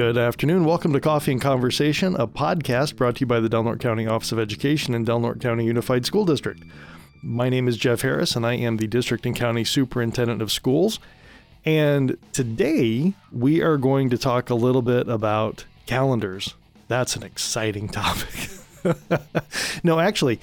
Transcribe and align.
Good 0.00 0.16
afternoon. 0.16 0.64
Welcome 0.64 0.94
to 0.94 1.00
Coffee 1.00 1.32
and 1.32 1.40
Conversation, 1.42 2.16
a 2.16 2.26
podcast 2.26 2.96
brought 2.96 3.16
to 3.16 3.20
you 3.20 3.26
by 3.26 3.38
the 3.38 3.50
Del 3.50 3.64
Norte 3.64 3.80
County 3.80 4.06
Office 4.06 4.32
of 4.32 4.38
Education 4.38 4.94
and 4.94 5.04
Del 5.04 5.20
Norte 5.20 5.42
County 5.42 5.66
Unified 5.66 6.06
School 6.06 6.24
District. 6.24 6.62
My 7.22 7.50
name 7.50 7.68
is 7.68 7.76
Jeff 7.76 8.00
Harris, 8.00 8.34
and 8.34 8.46
I 8.46 8.54
am 8.54 8.78
the 8.78 8.86
District 8.86 9.26
and 9.26 9.36
County 9.36 9.62
Superintendent 9.62 10.40
of 10.40 10.50
Schools. 10.50 11.00
And 11.66 12.16
today 12.32 13.12
we 13.30 13.60
are 13.60 13.76
going 13.76 14.08
to 14.08 14.16
talk 14.16 14.48
a 14.48 14.54
little 14.54 14.80
bit 14.80 15.06
about 15.06 15.66
calendars. 15.84 16.54
That's 16.88 17.14
an 17.14 17.22
exciting 17.22 17.88
topic. 17.90 18.48
no, 19.84 20.00
actually, 20.00 20.40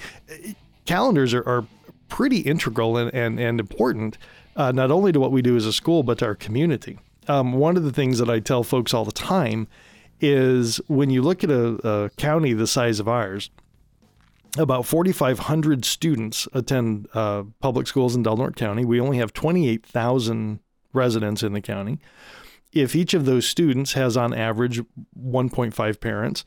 calendars 0.86 1.34
are, 1.34 1.42
are 1.48 1.66
pretty 2.08 2.42
integral 2.42 2.96
and, 2.96 3.12
and, 3.12 3.40
and 3.40 3.58
important, 3.58 4.18
uh, 4.54 4.70
not 4.70 4.92
only 4.92 5.10
to 5.10 5.18
what 5.18 5.32
we 5.32 5.42
do 5.42 5.56
as 5.56 5.66
a 5.66 5.72
school, 5.72 6.04
but 6.04 6.18
to 6.18 6.26
our 6.26 6.36
community 6.36 7.00
um, 7.28 7.52
one 7.52 7.76
of 7.76 7.84
the 7.84 7.92
things 7.92 8.18
that 8.18 8.30
I 8.30 8.40
tell 8.40 8.62
folks 8.62 8.94
all 8.94 9.04
the 9.04 9.12
time 9.12 9.68
is 10.20 10.78
when 10.88 11.10
you 11.10 11.22
look 11.22 11.44
at 11.44 11.50
a, 11.50 11.88
a 11.88 12.10
county 12.10 12.52
the 12.52 12.66
size 12.66 12.98
of 12.98 13.08
ours, 13.08 13.50
about 14.56 14.86
4,500 14.86 15.84
students 15.84 16.48
attend 16.52 17.08
uh, 17.14 17.44
public 17.60 17.86
schools 17.86 18.16
in 18.16 18.22
Del 18.22 18.36
Norte 18.36 18.56
County. 18.56 18.84
We 18.84 19.00
only 19.00 19.18
have 19.18 19.32
28,000 19.32 20.60
residents 20.92 21.42
in 21.42 21.52
the 21.52 21.60
county. 21.60 21.98
If 22.72 22.96
each 22.96 23.14
of 23.14 23.24
those 23.24 23.46
students 23.46 23.92
has 23.92 24.16
on 24.16 24.34
average 24.34 24.80
1.5 25.18 26.00
parents, 26.00 26.44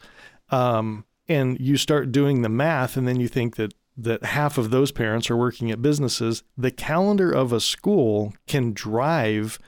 um, 0.49 1.05
and 1.27 1.59
you 1.59 1.77
start 1.77 2.11
doing 2.11 2.41
the 2.41 2.49
math, 2.49 2.97
and 2.97 3.07
then 3.07 3.19
you 3.19 3.27
think 3.27 3.55
that 3.55 3.73
that 3.97 4.23
half 4.23 4.57
of 4.57 4.71
those 4.71 4.91
parents 4.91 5.29
are 5.29 5.37
working 5.37 5.69
at 5.69 5.81
businesses, 5.81 6.43
the 6.57 6.71
calendar 6.71 7.31
of 7.31 7.53
a 7.53 7.59
school 7.59 8.33
can 8.47 8.73
drive 8.73 9.59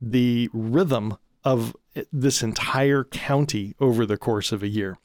the 0.00 0.48
rhythm 0.52 1.16
of 1.44 1.74
this 2.12 2.42
entire 2.42 3.04
county 3.04 3.74
over 3.80 4.04
the 4.06 4.16
course 4.16 4.52
of 4.52 4.62
a 4.62 4.68
year. 4.68 4.98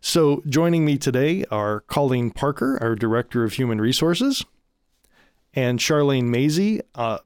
So, 0.00 0.42
joining 0.48 0.84
me 0.84 0.98
today 0.98 1.44
are 1.50 1.80
Colleen 1.80 2.30
Parker, 2.30 2.78
our 2.80 2.94
Director 2.94 3.44
of 3.44 3.54
Human 3.54 3.80
Resources, 3.80 4.44
and 5.54 5.78
Charlene 5.78 6.24
Mazie. 6.24 6.80
Uh, 6.94 7.18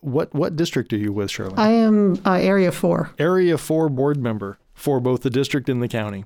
what 0.00 0.32
what 0.32 0.56
district 0.56 0.92
are 0.92 0.96
you 0.96 1.12
with, 1.12 1.30
Charlene? 1.30 1.58
I 1.58 1.70
am 1.70 2.20
uh, 2.24 2.34
Area 2.34 2.72
Four. 2.72 3.10
Area 3.18 3.58
Four 3.58 3.88
board 3.88 4.22
member 4.22 4.58
for 4.74 5.00
both 5.00 5.22
the 5.22 5.30
district 5.30 5.68
and 5.68 5.82
the 5.82 5.88
county. 5.88 6.24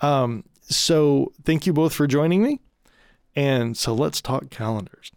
Um, 0.00 0.44
so, 0.62 1.32
thank 1.44 1.66
you 1.66 1.72
both 1.72 1.92
for 1.92 2.06
joining 2.06 2.42
me. 2.42 2.60
And 3.34 3.76
so, 3.76 3.94
let's 3.94 4.20
talk 4.20 4.50
calendars. 4.50 5.10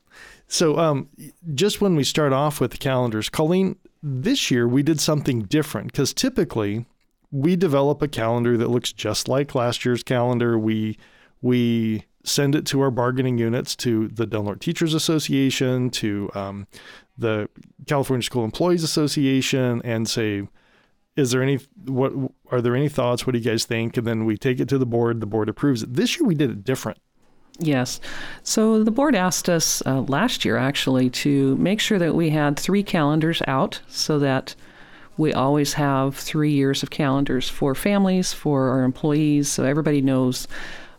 So, 0.47 0.77
um, 0.77 1.09
just 1.53 1.81
when 1.81 1.95
we 1.95 2.03
start 2.03 2.33
off 2.33 2.59
with 2.59 2.71
the 2.71 2.77
calendars, 2.77 3.29
Colleen, 3.29 3.77
this 4.07 4.51
year 4.51 4.67
we 4.67 4.83
did 4.83 4.99
something 4.99 5.41
different 5.41 5.91
because 5.91 6.13
typically 6.13 6.85
we 7.31 7.55
develop 7.55 8.03
a 8.03 8.07
calendar 8.07 8.55
that 8.55 8.69
looks 8.69 8.93
just 8.93 9.27
like 9.27 9.55
last 9.55 9.83
year's 9.83 10.03
calendar. 10.03 10.59
We 10.59 10.97
we 11.41 12.05
send 12.23 12.53
it 12.53 12.65
to 12.67 12.81
our 12.81 12.91
bargaining 12.91 13.39
units, 13.39 13.75
to 13.77 14.07
the 14.09 14.27
Del 14.27 14.43
Norte 14.43 14.61
Teachers 14.61 14.93
Association, 14.93 15.89
to 15.91 16.29
um, 16.35 16.67
the 17.17 17.49
California 17.87 18.23
School 18.23 18.43
Employees 18.43 18.83
Association, 18.83 19.81
and 19.83 20.07
say, 20.07 20.47
is 21.15 21.31
there 21.31 21.41
any 21.41 21.59
what 21.85 22.13
are 22.51 22.61
there 22.61 22.75
any 22.75 22.89
thoughts? 22.89 23.25
What 23.25 23.33
do 23.33 23.39
you 23.39 23.45
guys 23.45 23.65
think? 23.65 23.97
And 23.97 24.05
then 24.05 24.25
we 24.25 24.37
take 24.37 24.59
it 24.59 24.69
to 24.69 24.77
the 24.77 24.85
board. 24.85 25.19
The 25.19 25.25
board 25.25 25.49
approves 25.49 25.81
it. 25.81 25.95
This 25.95 26.19
year 26.19 26.27
we 26.27 26.35
did 26.35 26.51
it 26.51 26.63
different. 26.63 26.99
Yes. 27.59 28.01
So 28.43 28.83
the 28.83 28.91
board 28.91 29.15
asked 29.15 29.49
us 29.49 29.81
uh, 29.85 30.01
last 30.01 30.43
year 30.43 30.57
actually 30.57 31.09
to 31.11 31.55
make 31.55 31.79
sure 31.79 31.97
that 31.99 32.15
we 32.15 32.29
had 32.29 32.59
three 32.59 32.83
calendars 32.83 33.41
out 33.47 33.79
so 33.87 34.19
that 34.19 34.55
we 35.17 35.33
always 35.33 35.73
have 35.73 36.17
three 36.17 36.51
years 36.51 36.83
of 36.83 36.89
calendars 36.89 37.47
for 37.47 37.73
families, 37.73 38.33
for 38.33 38.69
our 38.69 38.83
employees, 38.83 39.49
so 39.49 39.63
everybody 39.63 40.01
knows 40.01 40.47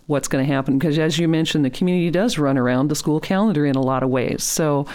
what's 0.06 0.28
going 0.28 0.46
to 0.46 0.52
happen. 0.52 0.78
Because 0.78 0.98
as 0.98 1.18
you 1.18 1.28
mentioned, 1.28 1.64
the 1.64 1.70
community 1.70 2.10
does 2.10 2.38
run 2.38 2.56
around 2.56 2.88
the 2.88 2.94
school 2.94 3.20
calendar 3.20 3.66
in 3.66 3.76
a 3.76 3.82
lot 3.82 4.02
of 4.02 4.08
ways. 4.08 4.42
So, 4.42 4.86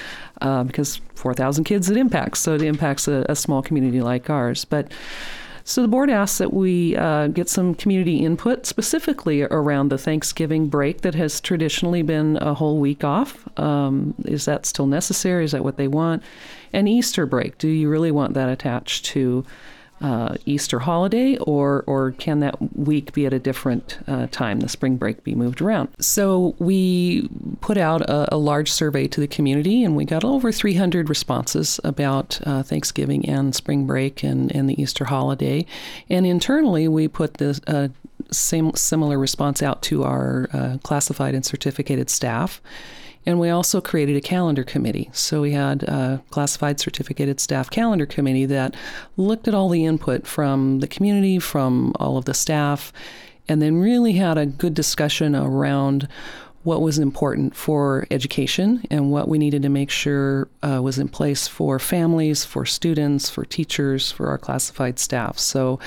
uh, 0.41 0.63
because 0.63 1.01
4,000 1.15 1.65
kids 1.65 1.89
it 1.89 1.97
impacts, 1.97 2.39
so 2.39 2.55
it 2.55 2.63
impacts 2.63 3.07
a, 3.07 3.25
a 3.29 3.35
small 3.35 3.61
community 3.61 4.01
like 4.01 4.29
ours. 4.29 4.65
But 4.65 4.91
so 5.71 5.81
the 5.81 5.87
board 5.87 6.09
asks 6.09 6.37
that 6.39 6.53
we 6.53 6.95
uh, 6.97 7.27
get 7.27 7.47
some 7.47 7.73
community 7.73 8.25
input 8.25 8.65
specifically 8.65 9.43
around 9.43 9.89
the 9.89 9.97
Thanksgiving 9.97 10.67
break 10.67 11.01
that 11.01 11.15
has 11.15 11.39
traditionally 11.39 12.01
been 12.01 12.37
a 12.41 12.53
whole 12.53 12.79
week 12.79 13.03
off. 13.05 13.47
Um, 13.57 14.13
is 14.25 14.45
that 14.45 14.65
still 14.65 14.85
necessary? 14.85 15.45
Is 15.45 15.53
that 15.53 15.63
what 15.63 15.77
they 15.77 15.87
want? 15.87 16.23
And 16.73 16.89
Easter 16.89 17.25
break. 17.25 17.57
Do 17.57 17.69
you 17.69 17.89
really 17.89 18.11
want 18.11 18.33
that 18.33 18.49
attached 18.49 19.05
to 19.05 19.45
uh, 20.01 20.35
Easter 20.45 20.79
holiday, 20.79 21.37
or 21.37 21.83
or 21.87 22.11
can 22.11 22.39
that 22.39 22.55
week 22.77 23.13
be 23.13 23.25
at 23.25 23.33
a 23.33 23.39
different 23.39 23.99
uh, 24.07 24.27
time? 24.31 24.59
The 24.59 24.69
spring 24.69 24.97
break 24.97 25.23
be 25.23 25.35
moved 25.35 25.61
around. 25.61 25.89
So 25.99 26.55
we 26.59 27.29
put 27.61 27.77
out 27.77 28.01
a, 28.01 28.35
a, 28.35 28.37
large 28.37 28.71
survey 28.71 29.07
to 29.07 29.19
the 29.19 29.27
community, 29.27 29.83
and 29.83 29.95
we 29.95 30.05
got 30.05 30.23
over 30.23 30.51
300 30.51 31.09
responses 31.09 31.79
about 31.83 32.39
uh, 32.45 32.63
Thanksgiving 32.63 33.27
and 33.27 33.53
spring 33.53 33.85
break 33.85 34.23
and, 34.23 34.53
and 34.55 34.69
the 34.69 34.81
Easter 34.81 35.05
holiday. 35.05 35.65
And 36.09 36.25
internally, 36.25 36.87
we 36.87 37.07
put 37.07 37.35
the 37.35 37.59
uh, 37.67 37.89
same 38.31 38.73
similar 38.75 39.19
response 39.19 39.61
out 39.61 39.81
to 39.83 40.03
our 40.03 40.49
uh, 40.53 40.77
classified 40.83 41.35
and 41.35 41.45
certificated 41.45 42.09
staff. 42.09 42.61
And 43.25 43.39
we 43.39 43.49
also 43.49 43.81
created 43.81 44.15
a 44.15 44.21
calendar 44.21 44.63
committee. 44.63 45.09
So 45.13 45.41
we 45.41 45.51
had 45.51 45.83
a 45.83 46.23
classified 46.31 46.79
certificated 46.79 47.39
staff 47.39 47.69
calendar 47.69 48.05
committee 48.05 48.45
that 48.47 48.75
looked 49.15 49.47
at 49.47 49.53
all 49.53 49.69
the 49.69 49.85
input 49.85 50.25
from 50.25 50.79
the 50.79 50.87
community, 50.87 51.37
from 51.37 51.93
all 51.99 52.17
of 52.17 52.25
the 52.25 52.33
staff, 52.33 52.91
and 53.47 53.61
then 53.61 53.77
really 53.77 54.13
had 54.13 54.37
a 54.37 54.45
good 54.45 54.73
discussion 54.73 55.35
around 55.35 56.07
what 56.63 56.81
was 56.81 56.99
important 56.99 57.55
for 57.55 58.05
education 58.11 58.83
and 58.91 59.11
what 59.11 59.27
we 59.27 59.37
needed 59.37 59.63
to 59.63 59.69
make 59.69 59.89
sure 59.89 60.47
uh, 60.61 60.79
was 60.81 60.99
in 60.99 61.07
place 61.07 61.47
for 61.47 61.79
families, 61.79 62.45
for 62.45 62.65
students, 62.65 63.29
for 63.29 63.43
teachers, 63.43 64.11
for 64.11 64.27
our 64.27 64.37
classified 64.37 64.99
staff. 64.99 65.39
So 65.39 65.79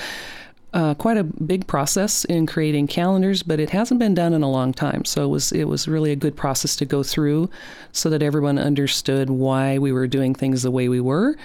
uh, 0.75 0.93
quite 0.93 1.15
a 1.15 1.23
big 1.23 1.65
process 1.67 2.25
in 2.25 2.45
creating 2.45 2.85
calendars, 2.85 3.41
but 3.41 3.61
it 3.61 3.69
hasn't 3.69 3.99
been 3.99 4.13
done 4.13 4.33
in 4.33 4.43
a 4.43 4.51
long 4.51 4.73
time. 4.73 5.05
So 5.05 5.23
it 5.23 5.29
was 5.29 5.51
it 5.53 5.63
was 5.63 5.87
really 5.87 6.11
a 6.11 6.17
good 6.17 6.35
process 6.35 6.75
to 6.75 6.85
go 6.85 7.01
through, 7.01 7.49
so 7.93 8.09
that 8.09 8.21
everyone 8.21 8.59
understood 8.59 9.29
why 9.29 9.77
we 9.77 9.93
were 9.93 10.05
doing 10.05 10.35
things 10.35 10.63
the 10.63 10.71
way 10.71 10.89
we 10.89 10.99
were. 10.99 11.37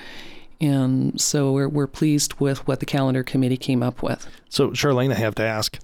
And 0.61 1.19
so 1.19 1.53
we're, 1.53 1.69
we're 1.69 1.87
pleased 1.87 2.35
with 2.35 2.67
what 2.69 2.81
the 2.81 2.87
calendar 2.87 3.23
committee 3.23 3.57
came 3.57 3.83
up 3.83 4.03
with. 4.03 4.29
So, 4.51 4.71
Charlene, 4.71 5.11
I 5.11 5.15
have 5.15 5.35
to 5.37 5.43
ask, 5.43 5.79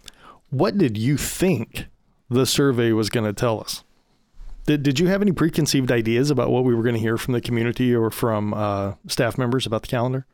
what 0.50 0.76
did 0.76 0.98
you 0.98 1.16
think 1.16 1.86
the 2.28 2.44
survey 2.44 2.92
was 2.92 3.08
going 3.08 3.24
to 3.24 3.32
tell 3.32 3.58
us? 3.60 3.84
Did, 4.66 4.82
did 4.82 4.98
you 4.98 5.06
have 5.06 5.22
any 5.22 5.32
preconceived 5.32 5.90
ideas 5.90 6.30
about 6.30 6.50
what 6.50 6.64
we 6.64 6.74
were 6.74 6.82
going 6.82 6.96
to 6.96 7.00
hear 7.00 7.16
from 7.16 7.32
the 7.32 7.40
community 7.40 7.94
or 7.94 8.10
from 8.10 8.52
uh, 8.52 8.94
staff 9.06 9.38
members 9.38 9.64
about 9.64 9.82
the 9.82 9.88
calendar? 9.88 10.26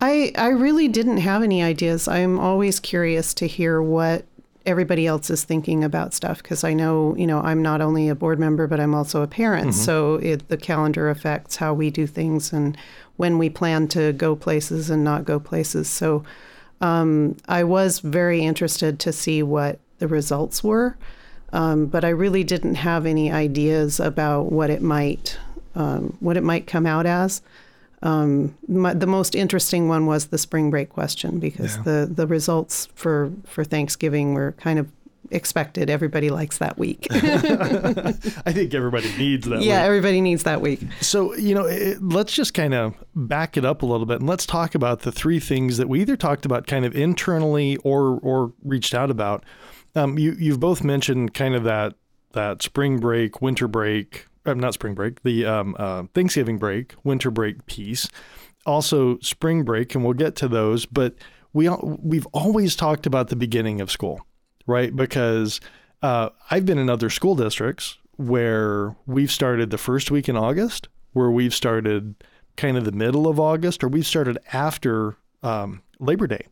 I 0.00 0.32
I 0.36 0.48
really 0.48 0.88
didn't 0.88 1.18
have 1.18 1.42
any 1.42 1.62
ideas. 1.62 2.08
I'm 2.08 2.38
always 2.38 2.80
curious 2.80 3.34
to 3.34 3.46
hear 3.46 3.82
what 3.82 4.24
everybody 4.66 5.06
else 5.06 5.30
is 5.30 5.44
thinking 5.44 5.82
about 5.82 6.12
stuff 6.12 6.42
because 6.42 6.62
I 6.62 6.74
know, 6.74 7.16
you 7.16 7.26
know, 7.26 7.40
I'm 7.40 7.62
not 7.62 7.80
only 7.80 8.08
a 8.08 8.14
board 8.14 8.38
member 8.38 8.66
but 8.66 8.78
I'm 8.78 8.94
also 8.94 9.22
a 9.22 9.26
parent. 9.26 9.68
Mm-hmm. 9.68 9.80
So 9.80 10.14
it, 10.16 10.48
the 10.48 10.58
calendar 10.58 11.08
affects 11.08 11.56
how 11.56 11.72
we 11.72 11.90
do 11.90 12.06
things 12.06 12.52
and 12.52 12.76
when 13.16 13.38
we 13.38 13.48
plan 13.48 13.88
to 13.88 14.12
go 14.12 14.36
places 14.36 14.90
and 14.90 15.02
not 15.02 15.24
go 15.24 15.40
places. 15.40 15.88
So 15.88 16.22
um, 16.80 17.36
I 17.48 17.64
was 17.64 18.00
very 18.00 18.42
interested 18.42 19.00
to 19.00 19.12
see 19.12 19.42
what 19.42 19.80
the 19.98 20.06
results 20.06 20.62
were, 20.62 20.96
um, 21.52 21.86
but 21.86 22.04
I 22.04 22.10
really 22.10 22.44
didn't 22.44 22.76
have 22.76 23.06
any 23.06 23.32
ideas 23.32 23.98
about 23.98 24.52
what 24.52 24.70
it 24.70 24.82
might 24.82 25.38
um, 25.74 26.16
what 26.20 26.36
it 26.36 26.42
might 26.42 26.66
come 26.66 26.86
out 26.86 27.06
as. 27.06 27.40
Um, 28.02 28.56
my, 28.68 28.94
the 28.94 29.06
most 29.06 29.34
interesting 29.34 29.88
one 29.88 30.06
was 30.06 30.26
the 30.26 30.38
spring 30.38 30.70
break 30.70 30.90
question 30.90 31.40
because 31.40 31.76
yeah. 31.76 31.82
the, 31.82 32.10
the 32.10 32.26
results 32.26 32.86
for, 32.94 33.32
for 33.44 33.64
Thanksgiving 33.64 34.34
were 34.34 34.52
kind 34.52 34.78
of 34.78 34.88
expected. 35.30 35.90
Everybody 35.90 36.30
likes 36.30 36.58
that 36.58 36.78
week. 36.78 37.06
I 37.10 38.12
think 38.52 38.74
everybody 38.74 39.10
needs 39.16 39.46
that 39.48 39.58
week. 39.58 39.66
yeah, 39.66 39.80
week. 39.80 39.86
everybody 39.86 40.20
needs 40.20 40.44
that 40.44 40.60
week. 40.60 40.80
So, 41.00 41.34
you 41.34 41.54
know, 41.54 41.66
it, 41.66 42.02
let's 42.02 42.32
just 42.32 42.54
kind 42.54 42.74
of 42.74 42.94
back 43.14 43.56
it 43.56 43.64
up 43.64 43.82
a 43.82 43.86
little 43.86 44.06
bit 44.06 44.20
and 44.20 44.28
let's 44.28 44.46
talk 44.46 44.74
about 44.74 45.00
the 45.00 45.12
three 45.12 45.40
things 45.40 45.76
that 45.76 45.88
we 45.88 46.00
either 46.00 46.16
talked 46.16 46.44
about 46.46 46.66
kind 46.66 46.84
of 46.84 46.94
internally 46.94 47.76
or 47.78 48.18
or 48.20 48.52
reached 48.62 48.94
out 48.94 49.10
about. 49.10 49.44
Um, 49.94 50.18
you 50.18 50.36
you've 50.38 50.60
both 50.60 50.84
mentioned 50.84 51.34
kind 51.34 51.54
of 51.54 51.64
that 51.64 51.94
that 52.32 52.62
spring 52.62 52.98
break, 52.98 53.40
winter 53.40 53.66
break, 53.66 54.27
uh, 54.48 54.54
not 54.54 54.74
spring 54.74 54.94
break, 54.94 55.22
the 55.22 55.46
um, 55.46 55.76
uh, 55.78 56.04
Thanksgiving 56.14 56.58
break, 56.58 56.94
winter 57.04 57.30
break 57.30 57.66
piece, 57.66 58.08
also 58.66 59.18
spring 59.20 59.62
break, 59.62 59.94
and 59.94 60.04
we'll 60.04 60.14
get 60.14 60.34
to 60.36 60.48
those. 60.48 60.86
But 60.86 61.14
we 61.52 61.68
we've 61.68 62.26
always 62.32 62.76
talked 62.76 63.06
about 63.06 63.28
the 63.28 63.36
beginning 63.36 63.80
of 63.80 63.90
school, 63.90 64.26
right? 64.66 64.94
Because 64.94 65.60
uh, 66.02 66.30
I've 66.50 66.66
been 66.66 66.78
in 66.78 66.90
other 66.90 67.10
school 67.10 67.34
districts 67.34 67.98
where 68.16 68.96
we've 69.06 69.30
started 69.30 69.70
the 69.70 69.78
first 69.78 70.10
week 70.10 70.28
in 70.28 70.36
August, 70.36 70.88
where 71.12 71.30
we've 71.30 71.54
started 71.54 72.14
kind 72.56 72.76
of 72.76 72.84
the 72.84 72.92
middle 72.92 73.28
of 73.28 73.38
August, 73.38 73.84
or 73.84 73.88
we've 73.88 74.06
started 74.06 74.38
after 74.52 75.16
um, 75.42 75.82
Labor 76.00 76.26
Day. 76.26 76.46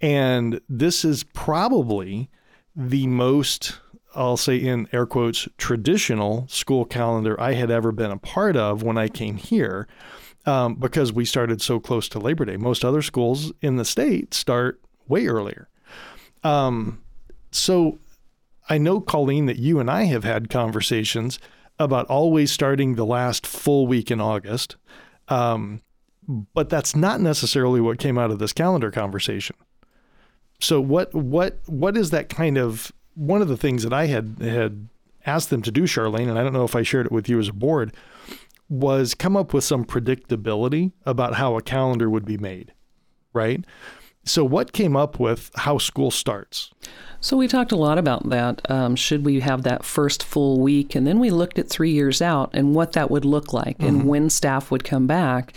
And 0.00 0.60
this 0.68 1.04
is 1.04 1.24
probably 1.24 2.30
the 2.74 3.06
most, 3.06 3.78
I'll 4.16 4.36
say 4.36 4.56
in 4.56 4.88
air 4.92 5.06
quotes, 5.06 5.48
traditional 5.58 6.48
school 6.48 6.84
calendar 6.84 7.40
I 7.40 7.52
had 7.52 7.70
ever 7.70 7.92
been 7.92 8.10
a 8.10 8.16
part 8.16 8.56
of 8.56 8.82
when 8.82 8.96
I 8.96 9.08
came 9.08 9.36
here 9.36 9.86
um, 10.46 10.76
because 10.76 11.12
we 11.12 11.24
started 11.24 11.60
so 11.60 11.78
close 11.78 12.08
to 12.10 12.18
Labor 12.18 12.44
Day. 12.46 12.56
Most 12.56 12.84
other 12.84 13.02
schools 13.02 13.52
in 13.60 13.76
the 13.76 13.84
state 13.84 14.32
start 14.32 14.80
way 15.06 15.26
earlier. 15.26 15.68
Um, 16.42 17.02
so 17.50 17.98
I 18.68 18.78
know, 18.78 19.00
Colleen, 19.00 19.46
that 19.46 19.58
you 19.58 19.78
and 19.78 19.90
I 19.90 20.04
have 20.04 20.24
had 20.24 20.50
conversations 20.50 21.38
about 21.78 22.06
always 22.06 22.50
starting 22.50 22.94
the 22.94 23.04
last 23.04 23.46
full 23.46 23.86
week 23.86 24.10
in 24.10 24.20
August. 24.20 24.76
Um, 25.28 25.82
but 26.26 26.68
that's 26.68 26.96
not 26.96 27.20
necessarily 27.20 27.80
what 27.80 27.98
came 27.98 28.18
out 28.18 28.30
of 28.30 28.38
this 28.38 28.52
calendar 28.52 28.90
conversation. 28.90 29.56
So 30.60 30.80
what 30.80 31.14
what 31.14 31.58
what 31.66 31.96
is 31.96 32.10
that 32.10 32.28
kind 32.28 32.56
of 32.56 32.90
one 33.16 33.42
of 33.42 33.48
the 33.48 33.56
things 33.56 33.82
that 33.82 33.92
I 33.92 34.06
had 34.06 34.36
had 34.40 34.88
asked 35.24 35.50
them 35.50 35.62
to 35.62 35.72
do, 35.72 35.82
Charlene, 35.82 36.28
and 36.28 36.38
I 36.38 36.44
don't 36.44 36.52
know 36.52 36.64
if 36.64 36.76
I 36.76 36.82
shared 36.82 37.06
it 37.06 37.12
with 37.12 37.28
you 37.28 37.40
as 37.40 37.48
a 37.48 37.52
board, 37.52 37.92
was 38.68 39.14
come 39.14 39.36
up 39.36 39.52
with 39.52 39.64
some 39.64 39.84
predictability 39.84 40.92
about 41.04 41.34
how 41.34 41.56
a 41.56 41.62
calendar 41.62 42.08
would 42.08 42.24
be 42.24 42.36
made, 42.36 42.72
right? 43.32 43.64
So, 44.24 44.44
what 44.44 44.72
came 44.72 44.96
up 44.96 45.20
with 45.20 45.50
how 45.54 45.78
school 45.78 46.10
starts? 46.10 46.72
So, 47.20 47.36
we 47.36 47.46
talked 47.46 47.70
a 47.70 47.76
lot 47.76 47.96
about 47.96 48.28
that. 48.28 48.68
Um, 48.68 48.96
should 48.96 49.24
we 49.24 49.38
have 49.40 49.62
that 49.62 49.84
first 49.84 50.24
full 50.24 50.60
week? 50.60 50.96
And 50.96 51.06
then 51.06 51.20
we 51.20 51.30
looked 51.30 51.60
at 51.60 51.68
three 51.68 51.92
years 51.92 52.20
out 52.20 52.50
and 52.52 52.74
what 52.74 52.92
that 52.92 53.08
would 53.08 53.24
look 53.24 53.52
like 53.52 53.78
mm-hmm. 53.78 53.86
and 53.86 54.08
when 54.08 54.28
staff 54.28 54.70
would 54.72 54.82
come 54.82 55.06
back 55.06 55.52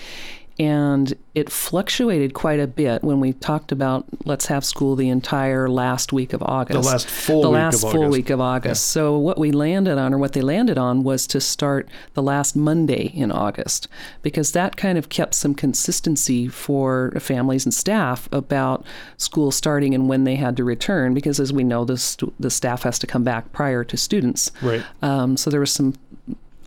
and 0.59 1.13
it 1.35 1.49
fluctuated 1.49 2.33
quite 2.33 2.59
a 2.59 2.67
bit 2.67 3.01
when 3.01 3.21
we 3.21 3.31
talked 3.31 3.71
about 3.71 4.05
let's 4.25 4.47
have 4.47 4.65
school 4.65 4.97
the 4.97 5.07
entire 5.07 5.69
last 5.69 6.11
week 6.11 6.33
of 6.33 6.43
August. 6.43 6.83
The 6.83 6.87
last 6.87 7.07
full 7.07 7.43
the 7.43 7.49
week 7.49 7.55
last 7.55 7.75
of 7.75 7.91
full 7.91 8.01
August. 8.01 8.11
week 8.11 8.29
of 8.29 8.41
August. 8.41 8.89
Yeah. 8.89 8.93
So 8.93 9.17
what 9.17 9.37
we 9.37 9.51
landed 9.51 9.97
on, 9.97 10.13
or 10.13 10.17
what 10.17 10.33
they 10.33 10.41
landed 10.41 10.77
on, 10.77 11.03
was 11.03 11.25
to 11.27 11.39
start 11.39 11.87
the 12.13 12.21
last 12.21 12.57
Monday 12.57 13.05
in 13.15 13.31
August 13.31 13.87
because 14.21 14.51
that 14.51 14.75
kind 14.75 14.97
of 14.97 15.07
kept 15.07 15.33
some 15.33 15.55
consistency 15.55 16.49
for 16.49 17.11
families 17.19 17.65
and 17.65 17.73
staff 17.73 18.27
about 18.33 18.85
school 19.15 19.51
starting 19.51 19.95
and 19.95 20.09
when 20.09 20.25
they 20.25 20.35
had 20.35 20.57
to 20.57 20.65
return. 20.65 21.13
Because 21.13 21.39
as 21.39 21.53
we 21.53 21.63
know, 21.63 21.85
the 21.85 21.97
st- 21.97 22.33
the 22.39 22.49
staff 22.49 22.83
has 22.83 22.99
to 22.99 23.07
come 23.07 23.23
back 23.23 23.53
prior 23.53 23.85
to 23.85 23.95
students. 23.95 24.51
Right. 24.61 24.83
Um, 25.01 25.37
so 25.37 25.49
there 25.49 25.61
was 25.61 25.71
some 25.71 25.93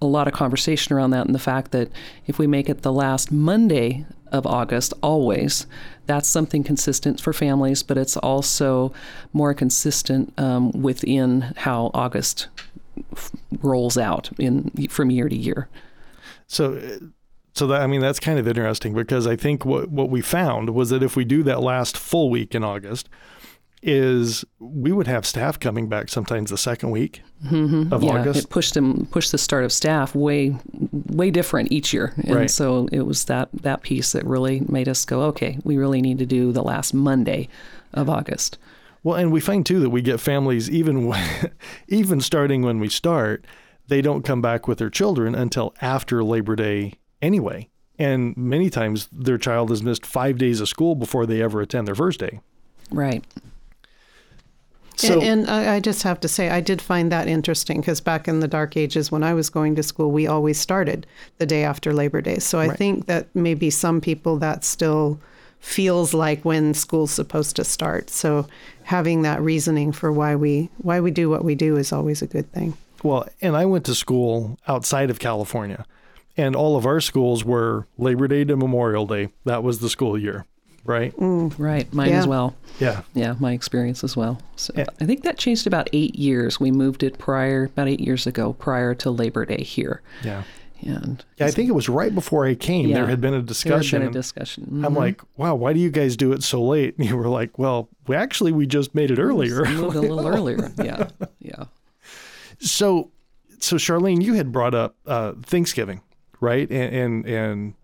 a 0.02 0.06
lot 0.06 0.26
of 0.26 0.34
conversation 0.34 0.94
around 0.94 1.10
that 1.10 1.26
and 1.26 1.34
the 1.34 1.38
fact 1.38 1.70
that 1.70 1.90
if 2.26 2.38
we 2.38 2.46
make 2.46 2.69
it 2.69 2.82
the 2.82 2.93
last 2.93 3.31
Monday 3.31 4.04
of 4.32 4.46
August 4.46 4.93
always, 5.02 5.66
that's 6.06 6.28
something 6.28 6.64
consistent 6.64 7.20
for 7.20 7.32
families, 7.32 7.82
but 7.82 7.96
it's 7.96 8.16
also 8.16 8.93
more 9.32 9.54
consistent 9.54 10.32
um, 10.38 10.72
within 10.72 11.52
how 11.56 11.90
August 11.94 12.49
f- 13.12 13.31
rolls 13.60 13.96
out 13.96 14.31
in 14.38 14.70
from 14.88 15.10
year 15.10 15.28
to 15.28 15.37
year. 15.37 15.69
So. 16.46 16.81
So 17.54 17.66
that 17.66 17.82
I 17.82 17.87
mean 17.87 18.00
that's 18.00 18.19
kind 18.19 18.38
of 18.38 18.49
interesting 18.49 18.94
because 18.94 19.26
I 19.26 19.37
think 19.37 19.66
what 19.66 19.90
what 19.90 20.08
we 20.08 20.22
found 20.22 20.70
was 20.70 20.88
that 20.88 21.02
if 21.02 21.16
we 21.16 21.26
do 21.26 21.43
that 21.43 21.60
last 21.60 21.99
full 21.99 22.31
week 22.31 22.54
in 22.54 22.64
August, 22.64 23.10
is 23.82 24.44
we 24.61 24.93
would 24.93 25.08
have 25.08 25.26
staff 25.26 25.58
coming 25.58 25.88
back 25.88 26.08
sometimes 26.08 26.50
the 26.50 26.58
second 26.58 26.90
week 26.90 27.23
mm-hmm. 27.44 27.93
of 27.93 28.02
yeah, 28.02 28.12
August. 28.12 28.44
It 28.44 28.50
pushed 28.50 28.75
them 28.75 29.06
pushed 29.11 29.32
the 29.32 29.38
start 29.38 29.64
of 29.64 29.73
staff 29.73 30.14
way 30.14 30.56
way 31.06 31.31
different 31.31 31.73
each 31.73 31.93
year. 31.93 32.14
And 32.25 32.37
right. 32.37 32.50
so 32.50 32.88
it 32.93 33.02
was 33.02 33.25
that 33.25 33.49
that 33.52 33.82
piece 33.82 34.12
that 34.12 34.25
really 34.25 34.61
made 34.69 34.88
us 34.88 35.05
go, 35.05 35.23
okay, 35.23 35.58
we 35.64 35.76
really 35.76 36.00
need 36.00 36.19
to 36.19 36.26
do 36.26 36.52
the 36.52 36.62
last 36.62 36.94
Monday 36.94 37.49
of 37.93 38.08
August. 38.08 38.58
Well, 39.02 39.17
and 39.17 39.32
we 39.32 39.40
find 39.40 39.67
too 39.67 39.81
that 39.81 39.90
we 39.90 40.00
get 40.00 40.20
families 40.20 40.70
even 40.70 41.12
even 41.88 42.20
starting 42.20 42.62
when 42.62 42.78
we 42.78 42.88
start, 42.88 43.44
they 43.88 44.00
don't 44.00 44.23
come 44.25 44.40
back 44.40 44.69
with 44.69 44.78
their 44.78 44.90
children 44.90 45.35
until 45.35 45.75
after 45.81 46.23
Labor 46.23 46.55
Day 46.55 46.94
anyway. 47.20 47.69
And 47.99 48.37
many 48.37 48.70
times 48.70 49.08
their 49.12 49.38
child 49.38 49.70
has 49.70 49.82
missed 49.82 50.06
5 50.06 50.38
days 50.38 50.61
of 50.61 50.69
school 50.69 50.94
before 50.94 51.26
they 51.26 51.43
ever 51.43 51.61
attend 51.61 51.87
their 51.87 51.94
first 51.94 52.19
day. 52.20 52.40
Right. 52.90 53.25
So, 55.02 55.20
and, 55.20 55.49
and 55.49 55.50
I 55.50 55.81
just 55.81 56.02
have 56.04 56.20
to 56.20 56.28
say, 56.28 56.49
I 56.50 56.60
did 56.60 56.81
find 56.81 57.10
that 57.10 57.26
interesting 57.26 57.81
because 57.81 58.00
back 58.00 58.28
in 58.28 58.40
the 58.40 58.49
dark 58.49 58.76
ages 58.76 59.10
when 59.10 59.22
I 59.22 59.34
was 59.34 59.50
going 59.50 59.75
to 59.76 59.82
school, 59.82 60.10
we 60.10 60.26
always 60.26 60.60
started 60.60 61.06
the 61.38 61.46
day 61.46 61.64
after 61.64 61.93
Labor 61.93 62.20
Day. 62.20 62.38
So 62.38 62.58
I 62.58 62.69
right. 62.69 62.78
think 62.78 63.06
that 63.06 63.26
maybe 63.34 63.69
some 63.70 64.00
people 64.00 64.37
that 64.38 64.64
still 64.64 65.20
feels 65.58 66.14
like 66.14 66.44
when 66.44 66.72
school's 66.75 67.10
supposed 67.10 67.56
to 67.56 67.64
start. 67.64 68.10
So 68.10 68.46
having 68.84 69.22
that 69.22 69.40
reasoning 69.40 69.93
for 69.93 70.12
why 70.12 70.37
we 70.37 70.70
why 70.78 71.00
we 71.00 71.10
do 71.10 71.28
what 71.28 71.44
we 71.44 71.54
do 71.54 71.76
is 71.76 71.93
always 71.93 72.22
a 72.22 72.26
good 72.26 72.50
thing. 72.52 72.76
Well, 73.02 73.28
and 73.40 73.56
I 73.56 73.64
went 73.64 73.84
to 73.87 73.94
school 73.94 74.58
outside 74.69 75.10
of 75.10 75.19
California, 75.19 75.84
and 76.37 76.54
all 76.54 76.76
of 76.76 76.87
our 76.87 77.00
schools 77.00 77.44
were 77.44 77.88
Labor 77.99 78.28
Day 78.28 78.44
to 78.44 78.56
Memorial 78.56 79.06
Day. 79.06 79.31
That 79.44 79.64
was 79.64 79.81
the 79.81 79.90
school 79.90 80.16
year 80.16 80.46
right? 80.84 81.17
Mm, 81.17 81.55
right, 81.58 81.93
mine 81.93 82.11
yeah. 82.11 82.19
as 82.19 82.26
well. 82.26 82.55
Yeah, 82.79 83.02
yeah, 83.14 83.34
my 83.38 83.52
experience 83.52 84.02
as 84.05 84.17
well. 84.17 84.40
So 84.56 84.73
yeah. 84.76 84.87
I 85.00 85.06
think 85.06 85.23
that 85.23 85.38
changed 85.38 85.67
about 85.67 85.88
eight 85.93 86.17
years. 86.17 86.58
We 86.61 86.70
moved 86.70 87.02
it 87.02 87.19
prior, 87.19 87.64
about 87.64 87.88
eight 87.88 88.00
years 88.00 88.26
ago, 88.26 88.52
prior 88.55 88.94
to 88.96 89.11
Labor 89.11 89.44
Day 89.44 89.62
here. 89.62 90.02
Yeah. 90.23 90.43
And 90.84 91.25
yeah, 91.37 91.46
I 91.46 91.50
think 91.50 91.69
it 91.69 91.73
was 91.73 91.88
right 91.88 92.12
before 92.12 92.44
I 92.44 92.55
came. 92.55 92.88
Yeah, 92.88 92.96
there 92.96 93.06
had 93.06 93.20
been 93.20 93.34
a 93.34 93.43
discussion. 93.43 94.00
There 94.00 94.06
had 94.06 94.12
been 94.12 94.19
a 94.19 94.20
discussion. 94.20 94.64
Mm-hmm. 94.64 94.84
I'm 94.84 94.94
like, 94.94 95.23
wow, 95.37 95.55
why 95.55 95.73
do 95.73 95.81
you 95.81 95.90
guys 95.90 96.17
do 96.17 96.32
it 96.32 96.43
so 96.43 96.62
late? 96.62 96.96
And 97.02 97.08
you 97.08 97.17
were 97.17 97.28
like, 97.28 97.58
well, 97.58 97.88
we 98.06 98.17
actually 98.17 98.52
we 98.52 98.67
just 98.67 98.94
made 98.94 99.11
it 99.11 99.19
earlier. 99.19 99.64
Moved 99.64 99.96
a 99.96 100.00
little 100.00 100.26
earlier. 100.37 100.73
Yeah, 100.82 101.08
yeah. 101.38 101.64
So, 102.58 103.11
so 103.58 103.76
Charlene, 103.76 104.23
you 104.23 104.35
had 104.35 104.52
brought 104.52 104.75
up 104.75 104.96
uh, 105.06 105.32
Thanksgiving, 105.43 106.00
right, 106.40 106.69
and, 106.70 106.94
and 106.94 107.26
and 107.26 107.75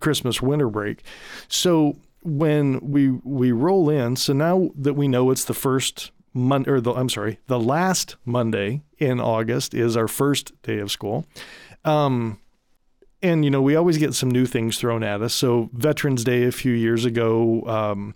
Christmas 0.00 0.42
winter 0.42 0.68
break. 0.68 1.02
So 1.48 1.96
when 2.24 2.80
we 2.80 3.10
we 3.10 3.52
roll 3.52 3.90
in, 3.90 4.16
so 4.16 4.32
now 4.32 4.70
that 4.76 4.94
we 4.94 5.06
know 5.06 5.30
it's 5.30 5.44
the 5.44 5.54
first 5.54 6.10
Monday, 6.32 6.70
or 6.70 6.80
the 6.80 6.92
I'm 6.92 7.08
sorry, 7.08 7.38
the 7.46 7.60
last 7.60 8.16
Monday 8.24 8.82
in 8.98 9.20
August 9.20 9.74
is 9.74 9.96
our 9.96 10.08
first 10.08 10.60
day 10.62 10.78
of 10.78 10.90
school. 10.90 11.26
Um, 11.84 12.40
and 13.22 13.44
you 13.44 13.50
know 13.50 13.62
we 13.62 13.76
always 13.76 13.98
get 13.98 14.14
some 14.14 14.30
new 14.30 14.46
things 14.46 14.78
thrown 14.78 15.02
at 15.02 15.22
us. 15.22 15.34
So 15.34 15.70
Veterans 15.72 16.24
Day 16.24 16.44
a 16.44 16.52
few 16.52 16.72
years 16.72 17.04
ago, 17.04 17.62
um, 17.66 18.14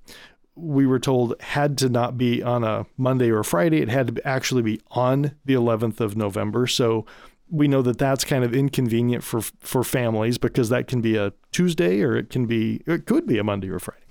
we 0.54 0.86
were 0.86 0.98
told 0.98 1.34
had 1.40 1.78
to 1.78 1.88
not 1.88 2.18
be 2.18 2.42
on 2.42 2.64
a 2.64 2.86
Monday 2.96 3.30
or 3.30 3.44
Friday. 3.44 3.80
It 3.80 3.88
had 3.88 4.16
to 4.16 4.26
actually 4.26 4.62
be 4.62 4.80
on 4.90 5.32
the 5.44 5.54
11th 5.54 6.00
of 6.00 6.16
November. 6.16 6.66
So 6.66 7.06
we 7.50 7.68
know 7.68 7.82
that 7.82 7.98
that's 7.98 8.24
kind 8.24 8.44
of 8.44 8.54
inconvenient 8.54 9.24
for 9.24 9.40
for 9.60 9.84
families 9.84 10.38
because 10.38 10.68
that 10.68 10.86
can 10.86 11.00
be 11.00 11.16
a 11.16 11.32
Tuesday 11.52 12.02
or 12.02 12.16
it 12.16 12.30
can 12.30 12.46
be 12.46 12.82
it 12.86 13.06
could 13.06 13.26
be 13.26 13.38
a 13.38 13.44
Monday 13.44 13.68
or 13.68 13.78
Friday. 13.78 14.06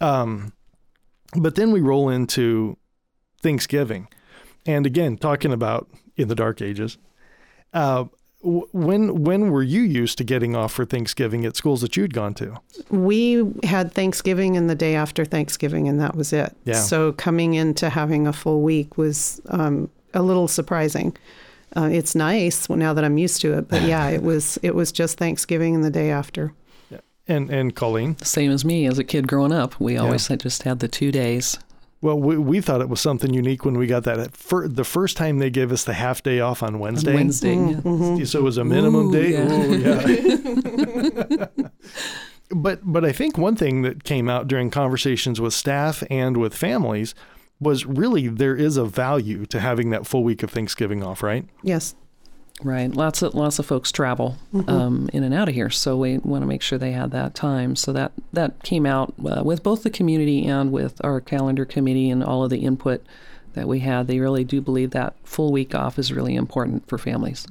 Um, 0.00 0.52
but 1.36 1.54
then 1.54 1.72
we 1.72 1.80
roll 1.80 2.08
into 2.08 2.76
Thanksgiving, 3.42 4.08
and 4.66 4.86
again 4.86 5.16
talking 5.16 5.52
about 5.52 5.88
in 6.16 6.28
the 6.28 6.34
dark 6.34 6.62
ages. 6.62 6.98
Uh, 7.72 8.06
when 8.40 9.24
when 9.24 9.50
were 9.50 9.62
you 9.62 9.82
used 9.82 10.16
to 10.18 10.24
getting 10.24 10.54
off 10.54 10.72
for 10.72 10.84
Thanksgiving 10.84 11.44
at 11.44 11.56
schools 11.56 11.80
that 11.80 11.96
you'd 11.96 12.14
gone 12.14 12.34
to? 12.34 12.60
We 12.90 13.44
had 13.64 13.92
Thanksgiving 13.92 14.56
and 14.56 14.70
the 14.70 14.76
day 14.76 14.94
after 14.94 15.24
Thanksgiving, 15.24 15.88
and 15.88 16.00
that 16.00 16.14
was 16.14 16.32
it. 16.32 16.56
Yeah. 16.64 16.74
So 16.74 17.12
coming 17.12 17.54
into 17.54 17.90
having 17.90 18.26
a 18.26 18.32
full 18.32 18.62
week 18.62 18.96
was 18.96 19.40
um, 19.48 19.90
a 20.14 20.22
little 20.22 20.46
surprising 20.46 21.16
uh, 21.76 21.88
it's 21.90 22.14
nice 22.14 22.68
now 22.68 22.94
that 22.94 23.04
I'm 23.04 23.18
used 23.18 23.40
to 23.42 23.58
it. 23.58 23.68
But 23.68 23.82
yeah, 23.82 24.08
it 24.08 24.22
was 24.22 24.58
it 24.62 24.74
was 24.74 24.92
just 24.92 25.18
Thanksgiving 25.18 25.74
and 25.74 25.84
the 25.84 25.90
day 25.90 26.10
after. 26.10 26.52
Yeah. 26.90 27.00
And 27.26 27.50
and 27.50 27.74
Colleen, 27.74 28.18
same 28.18 28.50
as 28.50 28.64
me 28.64 28.86
as 28.86 28.98
a 28.98 29.04
kid 29.04 29.28
growing 29.28 29.52
up. 29.52 29.78
We 29.80 29.96
always 29.96 30.28
yeah. 30.28 30.36
just 30.36 30.62
had 30.62 30.80
the 30.80 30.88
two 30.88 31.12
days. 31.12 31.58
Well, 32.00 32.18
we, 32.18 32.38
we 32.38 32.60
thought 32.60 32.80
it 32.80 32.88
was 32.88 33.00
something 33.00 33.34
unique 33.34 33.64
when 33.64 33.76
we 33.76 33.88
got 33.88 34.04
that. 34.04 34.36
For 34.36 34.68
the 34.68 34.84
first 34.84 35.16
time, 35.16 35.38
they 35.38 35.50
gave 35.50 35.72
us 35.72 35.82
the 35.82 35.94
half 35.94 36.22
day 36.22 36.38
off 36.38 36.62
on 36.62 36.78
Wednesday. 36.78 37.10
On 37.10 37.16
Wednesday, 37.16 37.56
mm-hmm. 37.56 38.22
so 38.22 38.38
it 38.38 38.42
was 38.42 38.56
a 38.56 38.64
minimum 38.64 39.08
Ooh, 39.08 39.12
day. 39.12 39.32
Yeah. 39.32 39.52
Ooh, 39.52 41.36
yeah. 41.36 41.46
but 42.54 42.80
but 42.84 43.04
I 43.04 43.10
think 43.10 43.36
one 43.36 43.56
thing 43.56 43.82
that 43.82 44.04
came 44.04 44.28
out 44.28 44.46
during 44.46 44.70
conversations 44.70 45.40
with 45.40 45.54
staff 45.54 46.04
and 46.08 46.36
with 46.36 46.54
families 46.54 47.16
was 47.60 47.86
really 47.86 48.28
there 48.28 48.56
is 48.56 48.76
a 48.76 48.84
value 48.84 49.46
to 49.46 49.60
having 49.60 49.90
that 49.90 50.06
full 50.06 50.22
week 50.22 50.42
of 50.42 50.50
Thanksgiving 50.50 51.02
off, 51.02 51.22
right? 51.22 51.44
Yes. 51.62 51.94
Right. 52.62 52.92
Lots 52.92 53.22
of 53.22 53.34
lots 53.34 53.60
of 53.60 53.66
folks 53.66 53.92
travel 53.92 54.36
mm-hmm. 54.52 54.68
um, 54.68 55.10
in 55.12 55.22
and 55.22 55.32
out 55.32 55.48
of 55.48 55.54
here, 55.54 55.70
so 55.70 55.96
we 55.96 56.18
want 56.18 56.42
to 56.42 56.46
make 56.46 56.60
sure 56.60 56.76
they 56.76 56.90
had 56.90 57.12
that 57.12 57.34
time. 57.34 57.76
So 57.76 57.92
that 57.92 58.10
that 58.32 58.64
came 58.64 58.84
out 58.84 59.14
uh, 59.24 59.42
with 59.44 59.62
both 59.62 59.84
the 59.84 59.90
community 59.90 60.44
and 60.44 60.72
with 60.72 61.00
our 61.04 61.20
calendar 61.20 61.64
committee 61.64 62.10
and 62.10 62.22
all 62.22 62.42
of 62.42 62.50
the 62.50 62.64
input 62.64 63.06
that 63.54 63.68
we 63.68 63.80
had. 63.80 64.08
They 64.08 64.18
really 64.18 64.42
do 64.42 64.60
believe 64.60 64.90
that 64.90 65.14
full 65.22 65.52
week 65.52 65.72
off 65.72 66.00
is 66.00 66.12
really 66.12 66.34
important 66.34 66.88
for 66.88 66.98
families. 66.98 67.46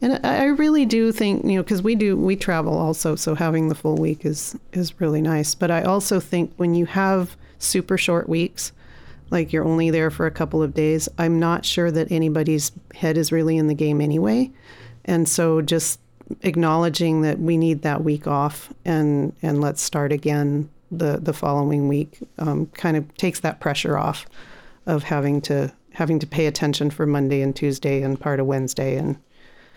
And 0.00 0.14
I 0.24 0.38
I 0.38 0.44
really 0.44 0.86
do 0.86 1.12
think, 1.12 1.44
you 1.44 1.56
know, 1.56 1.62
because 1.62 1.82
we 1.82 1.94
do 1.94 2.16
we 2.16 2.36
travel 2.36 2.72
also, 2.72 3.16
so 3.16 3.34
having 3.34 3.68
the 3.68 3.74
full 3.74 3.96
week 3.96 4.24
is 4.24 4.56
is 4.72 4.98
really 4.98 5.20
nice. 5.20 5.54
But 5.54 5.70
I 5.70 5.82
also 5.82 6.20
think 6.20 6.54
when 6.56 6.74
you 6.74 6.86
have 6.86 7.36
super 7.58 7.98
short 7.98 8.28
weeks, 8.28 8.72
like 9.30 9.52
you're 9.52 9.64
only 9.64 9.90
there 9.90 10.10
for 10.10 10.26
a 10.26 10.30
couple 10.30 10.62
of 10.62 10.74
days, 10.74 11.08
I'm 11.18 11.38
not 11.38 11.64
sure 11.64 11.90
that 11.90 12.10
anybody's 12.10 12.72
head 12.94 13.16
is 13.18 13.30
really 13.32 13.56
in 13.56 13.66
the 13.66 13.74
game 13.74 14.00
anyway. 14.00 14.50
And 15.04 15.28
so 15.28 15.60
just 15.62 16.00
acknowledging 16.42 17.22
that 17.22 17.38
we 17.38 17.56
need 17.56 17.82
that 17.82 18.04
week 18.04 18.26
off 18.26 18.70
and 18.84 19.32
and 19.42 19.62
let's 19.62 19.80
start 19.80 20.12
again 20.12 20.68
the 20.92 21.18
the 21.22 21.32
following 21.32 21.88
week 21.88 22.18
um, 22.38 22.66
kind 22.74 22.96
of 22.98 23.14
takes 23.16 23.40
that 23.40 23.60
pressure 23.60 23.96
off 23.96 24.26
of 24.86 25.02
having 25.04 25.40
to 25.40 25.72
having 25.94 26.18
to 26.18 26.26
pay 26.26 26.46
attention 26.46 26.90
for 26.90 27.06
Monday 27.06 27.40
and 27.40 27.56
Tuesday 27.56 28.02
and 28.02 28.20
part 28.20 28.40
of 28.40 28.46
Wednesday 28.46 28.96
and 28.96 29.16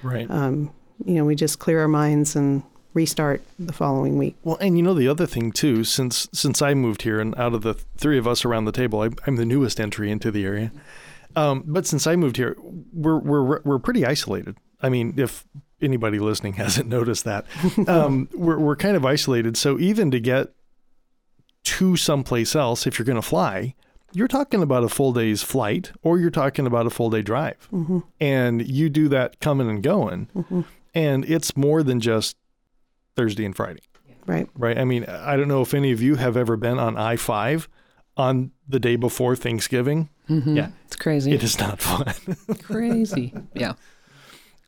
Right. 0.03 0.29
um, 0.29 0.71
you 1.05 1.13
know 1.15 1.23
we 1.25 1.35
just 1.35 1.59
clear 1.59 1.79
our 1.79 1.87
minds 1.87 2.35
and 2.35 2.63
restart 2.93 3.41
the 3.57 3.73
following 3.73 4.17
week. 4.17 4.35
Well, 4.43 4.57
and 4.59 4.77
you 4.77 4.83
know 4.83 4.93
the 4.93 5.07
other 5.07 5.25
thing 5.25 5.51
too, 5.51 5.83
since 5.83 6.27
since 6.33 6.61
I 6.61 6.73
moved 6.73 7.03
here, 7.03 7.19
and 7.19 7.37
out 7.37 7.53
of 7.53 7.61
the 7.61 7.73
three 7.73 8.17
of 8.17 8.27
us 8.27 8.45
around 8.45 8.65
the 8.65 8.71
table, 8.71 9.01
I, 9.01 9.09
I'm 9.25 9.35
the 9.35 9.45
newest 9.45 9.79
entry 9.79 10.11
into 10.11 10.31
the 10.31 10.45
area. 10.45 10.71
Um, 11.35 11.63
but 11.65 11.85
since 11.85 12.07
I 12.07 12.15
moved 12.15 12.37
here, 12.37 12.55
we're 12.93 13.19
we're 13.19 13.61
we're 13.61 13.79
pretty 13.79 14.05
isolated. 14.05 14.57
I 14.81 14.89
mean, 14.89 15.13
if 15.17 15.45
anybody 15.81 16.19
listening 16.19 16.53
hasn't 16.65 16.89
noticed 16.89 17.23
that, 17.25 17.45
um, 17.87 18.29
we're 18.33 18.59
we're 18.59 18.75
kind 18.75 18.95
of 18.95 19.05
isolated. 19.05 19.57
So 19.57 19.79
even 19.79 20.11
to 20.11 20.19
get 20.19 20.49
to 21.63 21.95
someplace 21.95 22.55
else, 22.55 22.87
if 22.87 22.97
you're 22.97 23.05
going 23.05 23.21
to 23.21 23.21
fly, 23.21 23.75
you're 24.13 24.27
talking 24.27 24.61
about 24.61 24.83
a 24.83 24.89
full 24.89 25.13
day's 25.13 25.43
flight, 25.43 25.91
or 26.01 26.17
you're 26.19 26.31
talking 26.31 26.65
about 26.65 26.85
a 26.85 26.89
full 26.89 27.09
day 27.09 27.21
drive, 27.21 27.69
and 28.19 28.67
you 28.67 28.89
do 28.89 29.07
that 29.09 29.39
coming 29.39 29.69
and 29.69 29.81
going, 29.83 30.27
and 30.93 31.23
it's 31.25 31.55
more 31.55 31.83
than 31.83 31.99
just 32.01 32.35
Thursday 33.15 33.45
and 33.45 33.55
Friday 33.55 33.81
Right. 34.27 34.47
right? 34.55 34.77
I 34.77 34.83
mean, 34.85 35.05
I 35.05 35.35
don't 35.35 35.47
know 35.47 35.61
if 35.61 35.73
any 35.73 35.91
of 35.91 36.01
you 36.01 36.15
have 36.15 36.37
ever 36.37 36.55
been 36.55 36.77
on 36.79 36.95
I 36.97 37.15
5 37.15 37.67
on 38.17 38.51
the 38.67 38.79
day 38.79 38.95
before 38.95 39.35
Thanksgiving. 39.35 40.09
Yeah, 40.27 40.69
It's 40.85 40.95
crazy. 40.95 41.31
it 41.33 41.43
is 41.43 41.59
not 41.59 41.81
fun. 41.81 42.05
crazy. 42.63 43.33
Yeah. 43.53 43.73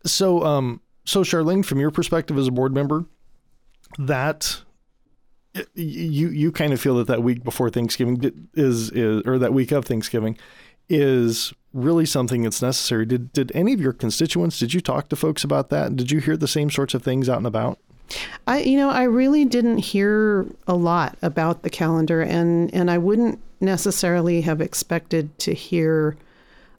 so, 0.06 0.44
um, 0.44 0.82
so 1.06 1.22
Charlene, 1.24 1.64
from 1.66 1.80
your 1.80 1.92
perspective 1.92 2.38
as 2.38 2.48
a 2.48 2.52
board 2.52 2.74
member, 2.74 3.06
that 3.98 4.62
you 5.76 6.30
you 6.30 6.52
kind 6.52 6.74
of 6.74 6.82
feel 6.82 6.96
that 6.98 7.08
that 7.08 7.22
week 7.24 7.44
before 7.44 7.70
Thanksgiving 7.70 8.48
is 8.56 8.90
is 8.92 9.22
or 9.26 9.38
that 9.38 9.54
week 9.54 9.72
of 9.72 9.86
Thanksgiving 9.86 10.38
is 10.90 11.54
really 11.74 12.06
something 12.06 12.42
that's 12.42 12.62
necessary. 12.62 13.06
Did 13.06 13.32
did 13.34 13.52
any 13.54 13.72
of 13.74 13.80
your 13.80 13.94
constituents? 13.94 14.58
Did 14.60 14.74
you 14.74 14.82
talk 14.82 15.10
to 15.10 15.16
folks 15.16 15.44
about 15.44 15.70
that? 15.70 15.96
Did 15.96 16.12
you 16.12 16.20
hear 16.20 16.36
the 16.36 16.48
same 16.48 16.70
sorts 16.72 16.94
of 16.96 17.04
things 17.04 17.30
out 17.30 17.38
and 17.38 17.48
about? 17.48 17.80
I 18.48 18.60
you 18.60 18.78
know 18.78 18.90
I 18.90 19.04
really 19.04 19.46
didn't 19.46 19.80
hear 19.80 20.46
a 20.68 20.76
lot 20.76 21.18
about 21.22 21.64
the 21.64 21.70
calendar 21.70 22.22
and 22.22 22.74
and 22.74 22.92
I 22.92 22.98
wouldn't 22.98 23.40
necessarily 23.62 24.42
have 24.42 24.62
expected 24.62 25.38
to 25.40 25.54
hear 25.54 26.18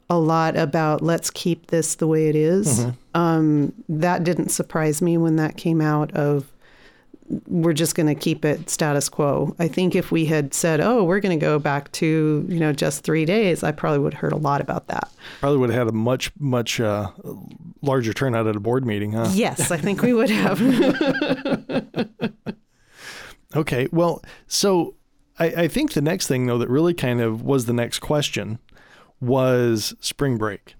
a 0.09 0.19
lot 0.19 0.55
about 0.55 1.01
let's 1.01 1.31
keep 1.31 1.67
this 1.67 1.95
the 1.95 2.05
way 2.07 2.29
it 2.29 2.35
is. 2.35 2.79
Um, 3.15 3.73
that 3.89 4.23
didn't 4.23 4.49
surprise 4.49 5.01
me 5.01 5.17
when 5.17 5.35
that 5.37 5.57
came 5.57 5.81
out 5.81 6.11
of 6.13 6.51
we're 7.47 7.73
just 7.73 7.95
going 7.95 8.07
to 8.07 8.15
keep 8.15 8.45
it 8.45 8.69
status 8.69 9.09
quo. 9.09 9.55
I 9.57 9.67
think 9.67 9.95
if 9.95 10.11
we 10.11 10.25
had 10.25 10.53
said, 10.53 10.79
"Oh, 10.79 11.03
we're 11.03 11.19
going 11.19 11.37
to 11.39 11.43
go 11.43 11.57
back 11.59 11.91
to 11.93 12.45
you 12.47 12.59
know 12.59 12.71
just 12.73 13.03
three 13.03 13.25
days," 13.25 13.63
I 13.63 13.71
probably 13.71 13.99
would 13.99 14.13
have 14.13 14.21
heard 14.21 14.33
a 14.33 14.37
lot 14.37 14.61
about 14.61 14.87
that. 14.87 15.09
Probably 15.39 15.57
would 15.57 15.69
have 15.69 15.79
had 15.79 15.87
a 15.87 15.97
much 15.97 16.31
much 16.39 16.79
uh, 16.79 17.11
larger 17.81 18.13
turnout 18.13 18.47
at 18.47 18.55
a 18.55 18.59
board 18.59 18.85
meeting, 18.85 19.13
huh? 19.13 19.29
Yes, 19.31 19.71
I 19.71 19.77
think 19.77 20.01
we 20.01 20.13
would 20.13 20.29
have. 20.29 20.61
Okay, 23.55 23.87
well, 23.91 24.21
so 24.47 24.95
I, 25.39 25.45
I 25.45 25.67
think 25.67 25.93
the 25.93 26.01
next 26.01 26.27
thing, 26.27 26.45
though, 26.45 26.57
that 26.57 26.69
really 26.69 26.93
kind 26.93 27.21
of 27.21 27.41
was 27.41 27.65
the 27.65 27.73
next 27.73 27.99
question 27.99 28.59
was 29.21 29.95
spring 30.01 30.37
break. 30.37 30.75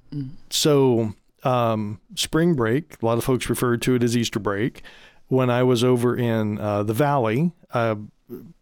So, 0.49 1.13
um, 1.43 2.01
spring 2.15 2.53
break, 2.55 3.01
a 3.01 3.05
lot 3.05 3.17
of 3.17 3.23
folks 3.23 3.49
referred 3.49 3.81
to 3.83 3.95
it 3.95 4.03
as 4.03 4.15
Easter 4.15 4.39
break. 4.39 4.81
When 5.27 5.49
I 5.49 5.63
was 5.63 5.83
over 5.83 6.15
in 6.15 6.59
uh, 6.59 6.83
the 6.83 6.93
valley, 6.93 7.51
uh, 7.73 7.95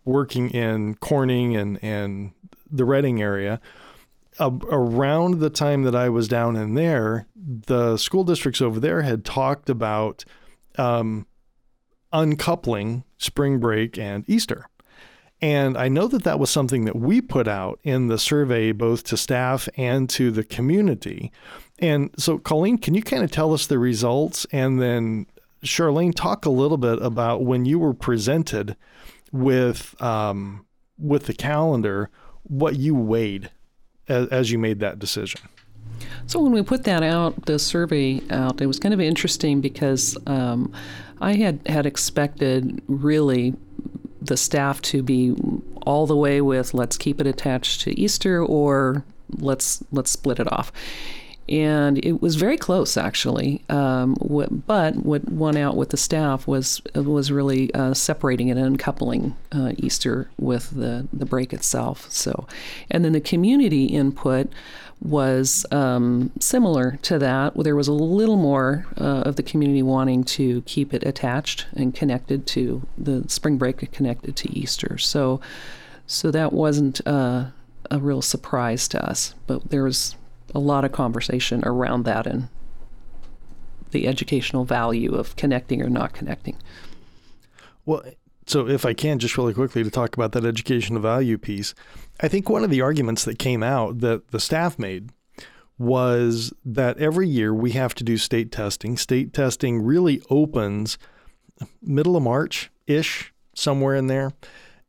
working 0.06 0.50
in 0.50 0.96
Corning 0.96 1.56
and, 1.56 1.84
and 1.84 2.32
the 2.72 2.86
Redding 2.86 3.22
area, 3.22 3.60
uh, 4.40 4.52
around 4.70 5.40
the 5.40 5.50
time 5.50 5.84
that 5.84 5.96
I 5.96 6.10
was 6.10 6.28
down 6.28 6.56
in 6.56 6.74
there, 6.74 7.28
the 7.36 7.98
school 7.98 8.24
districts 8.24 8.62
over 8.62 8.80
there 8.80 9.02
had 9.02 9.26
talked 9.26 9.70
about 9.70 10.26
um, 10.78 11.28
uncoupling 12.12 13.04
spring 13.18 13.60
break 13.60 13.98
and 13.98 14.24
Easter. 14.28 14.70
And 15.42 15.78
I 15.78 15.90
know 15.90 16.08
that 16.08 16.24
that 16.24 16.40
was 16.40 16.50
something 16.50 16.86
that 16.86 16.96
we 16.96 17.20
put 17.20 17.50
out 17.50 17.78
in 17.84 18.08
the 18.08 18.18
survey, 18.18 18.72
both 18.72 19.04
to 19.06 19.18
staff 19.18 19.68
and 19.76 20.10
to 20.12 20.32
the 20.32 20.44
community. 20.44 21.34
And 21.80 22.12
so, 22.18 22.38
Colleen, 22.38 22.78
can 22.78 22.94
you 22.94 23.04
kind 23.04 23.24
of 23.24 23.32
tell 23.32 23.54
us 23.54 23.68
the 23.68 23.78
results? 23.78 24.48
And 24.54 24.82
then, 24.82 25.26
Charlene, 25.64 26.14
talk 26.14 26.46
a 26.46 26.50
little 26.50 26.78
bit 26.78 27.02
about 27.02 27.44
when 27.44 27.66
you 27.66 27.80
were 27.80 27.94
presented 27.94 28.76
with 29.32 30.00
um, 30.02 30.66
with 30.98 31.26
the 31.26 31.34
calendar, 31.34 32.10
what 32.44 32.76
you 32.76 32.96
weighed 32.96 33.50
as, 34.08 34.28
as 34.30 34.52
you 34.52 34.60
made 34.60 34.80
that 34.80 35.00
decision. 35.00 35.42
So 36.28 36.40
when 36.40 36.52
we 36.52 36.62
put 36.62 36.84
that 36.86 37.04
out, 37.04 37.46
the 37.46 37.60
survey 37.60 38.22
out, 38.30 38.62
it 38.62 38.68
was 38.68 38.80
kind 38.80 38.94
of 38.94 39.02
interesting 39.02 39.62
because 39.62 40.18
um, 40.28 40.72
I 41.22 41.34
had 41.34 41.60
had 41.66 41.86
expected 41.86 42.82
really 42.88 43.56
the 44.22 44.38
staff 44.38 44.82
to 44.82 45.04
be 45.04 45.36
all 45.86 46.08
the 46.08 46.16
way 46.16 46.42
with 46.42 46.74
let's 46.74 46.98
keep 46.98 47.20
it 47.20 47.28
attached 47.28 47.82
to 47.82 48.00
Easter 48.00 48.44
or 48.44 49.04
let's 49.38 49.84
let's 49.92 50.12
split 50.12 50.40
it 50.40 50.52
off. 50.52 50.72
And 51.50 52.04
it 52.06 52.22
was 52.22 52.36
very 52.36 52.58
close, 52.58 52.96
actually. 52.96 53.64
Um, 53.68 54.16
but 54.66 54.96
what 54.96 55.30
won 55.30 55.58
out 55.58 55.76
with 55.76 55.90
the 55.90 55.98
staff 55.98 56.48
was 56.48 56.82
was 56.96 57.32
really 57.32 57.74
uh, 57.74 57.94
separating 57.94 58.48
it 58.48 58.58
and 58.58 58.66
uncoupling 58.66 59.36
uh, 59.52 59.74
Easter 59.78 60.30
with 60.40 60.72
the 60.72 61.08
the 61.12 61.26
break 61.26 61.52
itself. 61.52 62.10
So, 62.10 62.48
and 62.90 63.04
then 63.04 63.12
the 63.12 63.22
community 63.22 63.86
input 63.86 64.50
was 65.04 65.66
um, 65.72 66.32
similar 66.40 66.98
to 67.02 67.20
that. 67.20 67.54
There 67.56 67.76
was 67.76 67.90
a 67.90 67.94
little 67.94 68.38
more 68.38 68.86
uh, 68.98 69.24
of 69.26 69.36
the 69.36 69.44
community 69.44 69.84
wanting 69.84 70.24
to 70.24 70.62
keep 70.62 70.94
it 70.94 71.04
attached 71.06 71.66
and 71.74 71.94
connected 71.94 72.48
to 72.48 72.88
the 72.98 73.26
spring 73.28 73.58
break, 73.58 73.92
connected 73.92 74.38
to 74.38 74.58
Easter. 74.58 74.98
So, 74.98 75.42
so 76.08 76.32
that 76.32 76.54
wasn't 76.54 77.06
uh, 77.06 77.48
a 77.92 78.00
real 78.00 78.22
surprise 78.22 78.88
to 78.90 79.06
us. 79.06 79.36
But 79.46 79.70
there 79.70 79.84
was 79.84 80.16
a 80.54 80.60
lot 80.60 80.86
of 80.86 80.92
conversation 80.92 81.64
around 81.66 82.04
that 82.04 82.28
and 82.28 82.50
the 83.92 84.08
educational 84.08 84.66
value 84.66 85.14
of 85.14 85.36
connecting 85.36 85.82
or 85.82 85.90
not 85.90 86.14
connecting. 86.14 86.58
Well, 87.86 88.04
so 88.46 88.68
if 88.68 88.86
I 88.86 88.94
can 88.94 89.20
just 89.20 89.38
really 89.38 89.54
quickly 89.54 89.84
to 89.84 89.92
talk 89.92 90.16
about 90.16 90.34
that 90.34 90.46
educational 90.46 91.02
value 91.02 91.38
piece, 91.38 91.74
I 92.22 92.28
think 92.28 92.50
one 92.50 92.64
of 92.64 92.70
the 92.70 92.82
arguments 92.82 93.24
that 93.26 93.40
came 93.40 93.64
out 93.64 94.00
that 94.00 94.30
the 94.32 94.40
staff 94.40 94.78
made 94.78 95.12
was 95.78 96.54
that 96.66 96.98
every 96.98 97.28
year 97.28 97.54
we 97.54 97.72
have 97.72 97.96
to 97.96 98.04
do 98.04 98.18
state 98.18 98.52
testing. 98.52 98.98
State 98.98 99.34
testing 99.34 99.82
really 99.82 100.22
opens 100.30 100.98
middle 101.82 102.16
of 102.16 102.24
March 102.24 102.70
ish, 102.88 103.34
somewhere 103.56 103.96
in 103.96 104.08
there. 104.08 104.34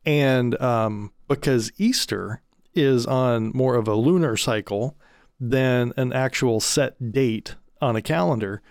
And 0.05 0.59
um, 0.61 1.11
because 1.27 1.71
Easter 1.77 2.41
is 2.73 3.05
on 3.05 3.51
more 3.53 3.75
of 3.75 3.87
a 3.87 3.95
lunar 3.95 4.37
cycle 4.37 4.97
than 5.39 5.93
an 5.97 6.13
actual 6.13 6.59
set 6.59 7.11
date 7.11 7.55
on 7.81 7.95
a 7.95 8.01
calendar, 8.01 8.61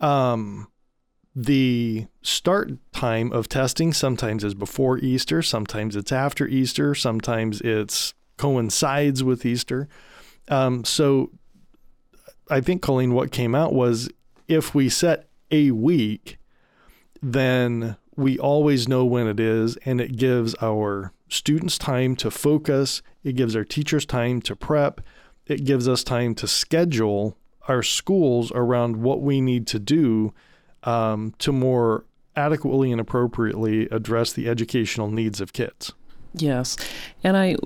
um, 0.00 0.68
the 1.34 2.06
start 2.22 2.72
time 2.92 3.32
of 3.32 3.48
testing 3.48 3.92
sometimes 3.92 4.42
is 4.42 4.54
before 4.54 4.98
Easter, 4.98 5.42
sometimes 5.42 5.94
it's 5.94 6.10
after 6.10 6.48
Easter, 6.48 6.94
sometimes 6.94 7.60
it's 7.60 8.14
coincides 8.36 9.22
with 9.22 9.46
Easter. 9.46 9.88
Um, 10.48 10.84
so 10.84 11.30
I 12.50 12.60
think, 12.60 12.82
Colleen, 12.82 13.14
what 13.14 13.30
came 13.30 13.54
out 13.54 13.72
was 13.72 14.08
if 14.48 14.74
we 14.74 14.88
set 14.88 15.28
a 15.50 15.70
week, 15.70 16.38
then 17.22 17.96
we 18.16 18.38
always 18.38 18.88
know 18.88 19.04
when 19.04 19.26
it 19.28 19.38
is, 19.38 19.76
and 19.84 20.00
it 20.00 20.16
gives 20.16 20.54
our 20.60 21.12
students 21.28 21.78
time 21.78 22.16
to 22.16 22.30
focus, 22.30 23.02
it 23.22 23.36
gives 23.36 23.54
our 23.54 23.64
teachers 23.64 24.06
time 24.06 24.40
to 24.42 24.56
prep, 24.56 25.00
it 25.48 25.64
gives 25.64 25.88
us 25.88 26.04
time 26.04 26.34
to 26.36 26.46
schedule 26.46 27.36
our 27.66 27.82
schools 27.82 28.50
around 28.54 28.96
what 28.96 29.20
we 29.20 29.40
need 29.40 29.66
to 29.68 29.78
do 29.78 30.32
um, 30.84 31.34
to 31.38 31.52
more 31.52 32.04
adequately 32.36 32.92
and 32.92 33.00
appropriately 33.00 33.88
address 33.90 34.32
the 34.32 34.48
educational 34.48 35.10
needs 35.10 35.40
of 35.40 35.52
kids. 35.52 35.92
Yes, 36.34 36.76
and 37.24 37.36
I 37.36 37.56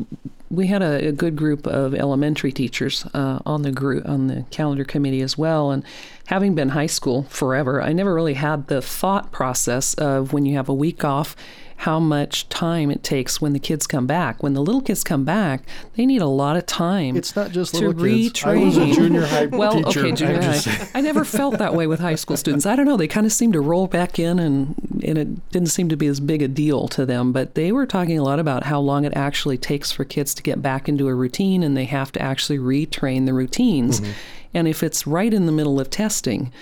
we 0.50 0.66
had 0.66 0.82
a, 0.82 1.08
a 1.08 1.12
good 1.12 1.34
group 1.34 1.66
of 1.66 1.94
elementary 1.94 2.52
teachers 2.52 3.06
uh, 3.14 3.40
on 3.46 3.62
the 3.62 3.72
group 3.72 4.06
on 4.06 4.28
the 4.28 4.44
calendar 4.50 4.84
committee 4.84 5.22
as 5.22 5.36
well, 5.36 5.70
and 5.70 5.84
having 6.26 6.54
been 6.54 6.70
high 6.70 6.86
school 6.86 7.24
forever, 7.24 7.82
I 7.82 7.92
never 7.92 8.14
really 8.14 8.34
had 8.34 8.68
the 8.68 8.80
thought 8.80 9.32
process 9.32 9.94
of 9.94 10.32
when 10.32 10.46
you 10.46 10.56
have 10.56 10.68
a 10.68 10.74
week 10.74 11.04
off 11.04 11.36
how 11.82 11.98
much 11.98 12.48
time 12.48 12.92
it 12.92 13.02
takes 13.02 13.40
when 13.40 13.52
the 13.52 13.58
kids 13.58 13.88
come 13.88 14.06
back. 14.06 14.40
When 14.40 14.54
the 14.54 14.62
little 14.62 14.80
kids 14.80 15.02
come 15.02 15.24
back, 15.24 15.64
they 15.96 16.06
need 16.06 16.22
a 16.22 16.28
lot 16.28 16.56
of 16.56 16.64
time. 16.64 17.16
It's 17.16 17.34
not 17.34 17.50
just 17.50 17.74
to 17.74 17.88
little 17.88 18.04
kids. 18.04 18.34
retrain. 18.34 18.62
I 18.62 18.64
was 18.64 18.76
a 18.76 18.92
junior 18.92 19.26
high 19.26 19.46
well, 19.46 19.82
teacher. 19.82 19.98
okay, 19.98 20.12
junior 20.12 20.36
I'm 20.36 20.42
high. 20.42 20.58
just- 20.58 20.94
I 20.94 21.00
never 21.00 21.24
felt 21.24 21.58
that 21.58 21.74
way 21.74 21.88
with 21.88 21.98
high 21.98 22.14
school 22.14 22.36
students. 22.36 22.66
I 22.66 22.76
don't 22.76 22.86
know. 22.86 22.96
They 22.96 23.08
kind 23.08 23.26
of 23.26 23.32
seemed 23.32 23.54
to 23.54 23.60
roll 23.60 23.88
back 23.88 24.20
in, 24.20 24.38
and 24.38 24.76
and 25.04 25.18
it 25.18 25.50
didn't 25.50 25.70
seem 25.70 25.88
to 25.88 25.96
be 25.96 26.06
as 26.06 26.20
big 26.20 26.40
a 26.40 26.46
deal 26.46 26.86
to 26.86 27.04
them. 27.04 27.32
But 27.32 27.56
they 27.56 27.72
were 27.72 27.84
talking 27.84 28.16
a 28.16 28.22
lot 28.22 28.38
about 28.38 28.62
how 28.62 28.78
long 28.78 29.04
it 29.04 29.12
actually 29.16 29.58
takes 29.58 29.90
for 29.90 30.04
kids 30.04 30.34
to 30.34 30.42
get 30.44 30.62
back 30.62 30.88
into 30.88 31.08
a 31.08 31.14
routine, 31.16 31.64
and 31.64 31.76
they 31.76 31.86
have 31.86 32.12
to 32.12 32.22
actually 32.22 32.60
retrain 32.60 33.26
the 33.26 33.34
routines. 33.34 34.00
Mm-hmm. 34.00 34.12
And 34.54 34.68
if 34.68 34.84
it's 34.84 35.04
right 35.04 35.34
in 35.34 35.46
the 35.46 35.52
middle 35.52 35.80
of 35.80 35.90
testing, 35.90 36.52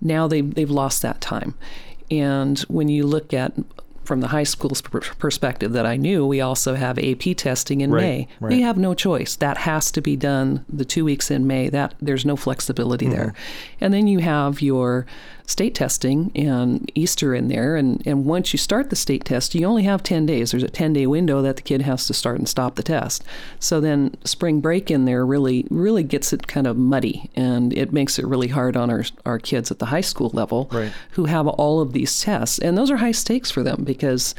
now 0.00 0.26
they 0.26 0.40
they've 0.40 0.68
lost 0.68 1.00
that 1.02 1.20
time. 1.20 1.54
And 2.10 2.58
when 2.62 2.88
you 2.88 3.06
look 3.06 3.32
at 3.32 3.52
from 4.04 4.20
the 4.20 4.28
high 4.28 4.44
school's 4.44 4.80
per- 4.80 5.00
perspective 5.00 5.72
that 5.72 5.86
I 5.86 5.96
knew, 5.96 6.26
we 6.26 6.40
also 6.40 6.74
have 6.74 6.98
AP 6.98 7.36
testing 7.36 7.80
in 7.80 7.90
Right, 7.90 8.00
May. 8.00 8.28
right. 8.40 8.50
They 8.50 8.60
have 8.60 8.76
no 8.76 8.94
choice. 8.94 9.36
That 9.36 9.58
has 9.58 9.90
to 9.92 10.00
be 10.00 10.16
done 10.16 10.64
the 10.68 10.84
two 10.84 11.04
weeks 11.04 11.30
in 11.30 11.46
May. 11.46 11.68
That 11.68 11.94
there's 12.00 12.24
no 12.24 12.36
flexibility 12.36 13.06
mm-hmm. 13.06 13.14
there. 13.14 13.34
And 13.80 13.92
then 13.92 14.06
you 14.06 14.18
have 14.20 14.62
your 14.62 15.06
state 15.46 15.74
testing 15.74 16.32
and 16.34 16.90
Easter 16.94 17.34
in 17.34 17.48
there. 17.48 17.76
And, 17.76 18.02
and 18.06 18.24
once 18.24 18.54
you 18.54 18.58
start 18.58 18.88
the 18.88 18.96
state 18.96 19.26
test, 19.26 19.54
you 19.54 19.66
only 19.66 19.82
have 19.82 20.02
10 20.02 20.24
days. 20.24 20.50
There's 20.50 20.62
a 20.62 20.68
10 20.68 20.94
day 20.94 21.06
window 21.06 21.42
that 21.42 21.56
the 21.56 21.62
kid 21.62 21.82
has 21.82 22.06
to 22.06 22.14
start 22.14 22.38
and 22.38 22.48
stop 22.48 22.76
the 22.76 22.82
test. 22.82 23.22
So 23.58 23.78
then 23.80 24.16
spring 24.24 24.60
break 24.60 24.90
in 24.90 25.04
there 25.04 25.26
really, 25.26 25.66
really 25.70 26.02
gets 26.02 26.32
it 26.32 26.46
kind 26.46 26.66
of 26.66 26.78
muddy 26.78 27.30
and 27.36 27.72
it 27.76 27.92
makes 27.92 28.18
it 28.18 28.26
really 28.26 28.48
hard 28.48 28.74
on 28.76 28.88
our, 28.90 29.04
our 29.26 29.38
kids 29.38 29.70
at 29.70 29.78
the 29.80 29.86
high 29.86 30.00
school 30.00 30.30
level 30.32 30.68
Right. 30.72 30.92
who 31.10 31.26
have 31.26 31.46
all 31.46 31.80
of 31.80 31.92
these 31.92 32.20
tests. 32.22 32.58
And 32.58 32.78
those 32.78 32.90
are 32.90 32.96
high 32.96 33.12
stakes 33.12 33.50
for 33.50 33.62
them 33.62 33.84
because 33.84 34.34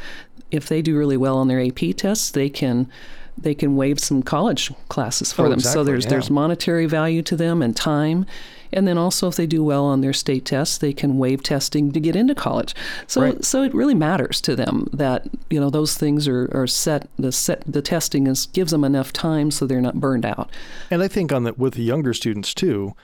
if 0.50 0.68
they 0.68 0.82
do 0.82 0.96
really 0.98 1.16
well 1.16 1.38
on 1.38 1.46
their 1.48 1.60
AP 1.60 1.94
tests, 1.96 2.30
they 2.30 2.48
can 2.48 2.88
they 3.38 3.54
can 3.54 3.76
waive 3.76 3.98
some 4.00 4.22
college 4.22 4.72
classes 4.88 5.32
for 5.32 5.46
Oh, 5.46 5.50
them. 5.50 5.60
so 5.60 5.84
there's 5.84 6.04
yeah. 6.04 6.10
there's 6.10 6.30
monetary 6.30 6.86
value 6.86 7.22
to 7.22 7.36
them 7.36 7.62
and 7.62 7.76
time. 7.76 8.26
And 8.72 8.86
then 8.88 8.98
also 8.98 9.28
if 9.28 9.36
they 9.36 9.46
do 9.46 9.62
well 9.62 9.84
on 9.84 10.00
their 10.00 10.12
state 10.12 10.44
tests, 10.44 10.76
they 10.78 10.92
can 10.92 11.18
waive 11.18 11.42
testing 11.42 11.92
to 11.92 12.00
get 12.00 12.16
into 12.16 12.34
college. 12.34 12.74
So 13.06 13.20
Right. 13.22 13.44
so 13.44 13.62
it 13.62 13.72
really 13.74 13.94
matters 13.94 14.40
to 14.42 14.56
them 14.56 14.88
that, 14.92 15.28
you 15.50 15.60
know, 15.60 15.70
those 15.70 15.96
things 15.96 16.26
are, 16.26 16.50
are 16.52 16.66
set 16.66 17.08
the 17.18 17.30
set 17.30 17.62
the 17.66 17.80
testing 17.82 18.26
is 18.26 18.46
gives 18.46 18.72
them 18.72 18.82
enough 18.84 19.12
time 19.12 19.50
so 19.50 19.66
they're 19.66 19.80
not 19.80 20.00
burned 20.00 20.24
out. 20.26 20.50
And 20.90 21.02
I 21.02 21.08
think 21.08 21.32
on 21.32 21.44
that 21.44 21.58
with 21.58 21.74
the 21.74 21.82
younger 21.82 22.12
students 22.12 22.52
too, 22.54 22.94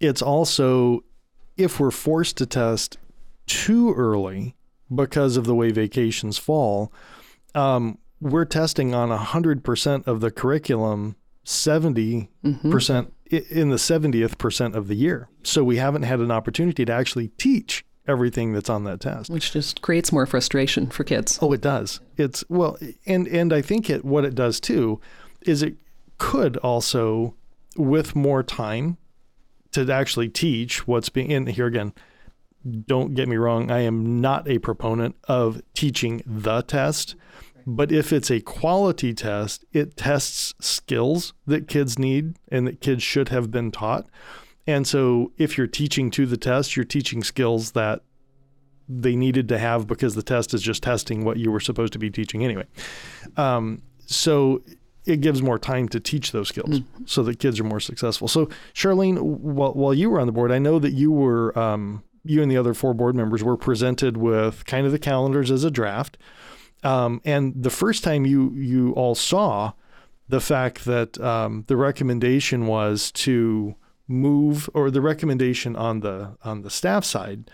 it's 0.00 0.20
also 0.22 1.04
if 1.56 1.78
we're 1.78 1.92
forced 1.92 2.36
to 2.38 2.46
test 2.46 2.98
too 3.46 3.94
early 3.94 4.56
because 4.92 5.36
of 5.36 5.44
the 5.44 5.54
way 5.54 5.70
vacations 5.70 6.38
fall, 6.38 6.92
um, 7.54 7.98
we're 8.20 8.44
testing 8.44 8.94
on 8.94 9.10
hundred 9.10 9.64
percent 9.64 10.06
of 10.06 10.20
the 10.20 10.30
curriculum, 10.30 11.16
70 11.44 12.30
mm-hmm. 12.44 12.70
percent 12.70 13.12
in 13.30 13.70
the 13.70 13.78
seventieth 13.78 14.38
percent 14.38 14.74
of 14.74 14.88
the 14.88 14.94
year. 14.94 15.28
So 15.42 15.64
we 15.64 15.76
haven't 15.76 16.02
had 16.02 16.20
an 16.20 16.30
opportunity 16.30 16.84
to 16.84 16.92
actually 16.92 17.28
teach 17.28 17.84
everything 18.06 18.52
that's 18.52 18.70
on 18.70 18.84
that 18.84 19.00
test. 19.00 19.30
Which 19.30 19.52
just 19.52 19.82
creates 19.82 20.12
more 20.12 20.26
frustration 20.26 20.88
for 20.88 21.04
kids. 21.04 21.38
Oh, 21.40 21.52
it 21.52 21.60
does. 21.60 22.00
It's 22.16 22.44
well, 22.48 22.78
and 23.06 23.26
and 23.28 23.52
I 23.52 23.62
think 23.62 23.90
it 23.90 24.04
what 24.04 24.24
it 24.24 24.34
does 24.34 24.60
too 24.60 25.00
is 25.42 25.62
it 25.62 25.76
could 26.18 26.56
also, 26.58 27.34
with 27.76 28.14
more 28.14 28.42
time, 28.42 28.96
to 29.72 29.90
actually 29.92 30.28
teach 30.28 30.86
what's 30.86 31.08
being 31.08 31.30
in 31.30 31.46
here 31.46 31.66
again. 31.66 31.92
Don't 32.86 33.14
get 33.14 33.28
me 33.28 33.36
wrong. 33.36 33.70
I 33.70 33.80
am 33.80 34.20
not 34.20 34.48
a 34.48 34.58
proponent 34.58 35.16
of 35.24 35.60
teaching 35.74 36.22
the 36.24 36.62
test, 36.62 37.14
but 37.66 37.90
if 37.90 38.12
it's 38.12 38.30
a 38.30 38.40
quality 38.40 39.14
test, 39.14 39.64
it 39.72 39.96
tests 39.96 40.54
skills 40.60 41.32
that 41.46 41.68
kids 41.68 41.98
need 41.98 42.36
and 42.50 42.66
that 42.66 42.80
kids 42.80 43.02
should 43.02 43.30
have 43.30 43.50
been 43.50 43.70
taught. 43.70 44.06
And 44.66 44.86
so, 44.86 45.32
if 45.36 45.58
you're 45.58 45.66
teaching 45.66 46.10
to 46.12 46.24
the 46.24 46.38
test, 46.38 46.74
you're 46.74 46.86
teaching 46.86 47.22
skills 47.22 47.72
that 47.72 48.02
they 48.88 49.16
needed 49.16 49.48
to 49.48 49.58
have 49.58 49.86
because 49.86 50.14
the 50.14 50.22
test 50.22 50.54
is 50.54 50.62
just 50.62 50.82
testing 50.82 51.24
what 51.24 51.38
you 51.38 51.50
were 51.50 51.60
supposed 51.60 51.92
to 51.94 51.98
be 51.98 52.10
teaching 52.10 52.44
anyway. 52.44 52.66
Um, 53.36 53.82
so 54.06 54.62
it 55.06 55.20
gives 55.20 55.42
more 55.42 55.58
time 55.58 55.88
to 55.90 56.00
teach 56.00 56.32
those 56.32 56.48
skills 56.48 56.80
so 57.06 57.22
that 57.22 57.38
kids 57.38 57.60
are 57.60 57.64
more 57.64 57.80
successful. 57.80 58.28
So 58.28 58.48
Charlene, 58.74 59.20
while, 59.20 59.72
while 59.72 59.94
you 59.94 60.10
were 60.10 60.20
on 60.20 60.26
the 60.26 60.32
board, 60.32 60.52
I 60.52 60.58
know 60.58 60.78
that 60.78 60.92
you 60.92 61.10
were, 61.10 61.58
um, 61.58 62.02
you 62.24 62.42
and 62.42 62.50
the 62.50 62.56
other 62.56 62.74
four 62.74 62.94
board 62.94 63.14
members 63.14 63.42
were 63.42 63.56
presented 63.56 64.16
with 64.16 64.64
kind 64.64 64.86
of 64.86 64.92
the 64.92 64.98
calendars 64.98 65.50
as 65.50 65.64
a 65.64 65.70
draft. 65.70 66.16
Um, 66.84 67.20
and 67.24 67.54
the 67.60 67.70
first 67.70 68.04
time 68.04 68.26
you, 68.26 68.52
you 68.52 68.92
all 68.92 69.14
saw 69.14 69.72
the 70.28 70.40
fact 70.40 70.84
that 70.84 71.18
um, 71.20 71.64
the 71.66 71.76
recommendation 71.76 72.66
was 72.66 73.10
to 73.12 73.74
move 74.06 74.68
or 74.74 74.90
the 74.90 75.00
recommendation 75.00 75.76
on 75.76 76.00
the, 76.00 76.36
on 76.44 76.62
the 76.62 76.70
staff 76.70 77.04
side 77.04 77.50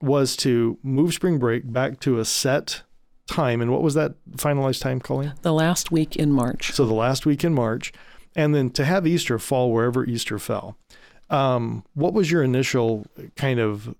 was 0.00 0.36
to 0.36 0.78
move 0.82 1.14
spring 1.14 1.38
break 1.38 1.72
back 1.72 2.00
to 2.00 2.18
a 2.18 2.24
set 2.24 2.82
time. 3.28 3.60
And 3.60 3.70
what 3.70 3.82
was 3.82 3.94
that 3.94 4.14
finalized 4.32 4.80
time, 4.80 5.00
Colleen? 5.00 5.34
The 5.42 5.52
last 5.52 5.90
week 5.92 6.16
in 6.16 6.32
March. 6.32 6.72
So 6.72 6.84
the 6.84 6.94
last 6.94 7.24
week 7.24 7.44
in 7.44 7.54
March, 7.54 7.92
and 8.34 8.54
then 8.54 8.70
to 8.70 8.84
have 8.84 9.06
Easter 9.06 9.38
fall 9.38 9.72
wherever 9.72 10.04
Easter 10.04 10.38
fell. 10.38 10.76
Um, 11.30 11.84
what 11.94 12.12
was 12.12 12.30
your 12.30 12.42
initial 12.42 13.06
kind 13.36 13.60
of 13.60 13.94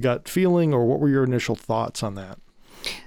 gut 0.00 0.28
feeling, 0.28 0.72
or 0.74 0.84
what 0.84 1.00
were 1.00 1.08
your 1.08 1.24
initial 1.24 1.56
thoughts 1.56 2.02
on 2.02 2.14
that? 2.16 2.38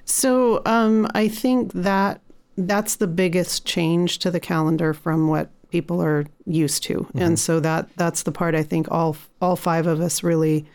So 0.06 0.62
um, 0.66 1.08
I 1.14 1.28
think 1.28 1.74
that 1.74 2.22
that's 2.58 2.98
the 2.98 3.08
biggest 3.08 3.66
change 3.66 4.20
to 4.20 4.32
the 4.32 4.40
calendar 4.40 4.94
from 4.94 5.28
what 5.28 5.50
people 5.70 6.02
are 6.02 6.26
used 6.46 6.84
to, 6.84 7.08
and 7.16 7.40
so 7.40 7.60
that 7.60 7.90
that's 7.96 8.24
the 8.24 8.32
part 8.32 8.54
I 8.54 8.64
think 8.64 8.92
all 8.92 9.18
all 9.42 9.56
five 9.56 9.88
of 9.88 10.00
us 10.02 10.24
really 10.24 10.66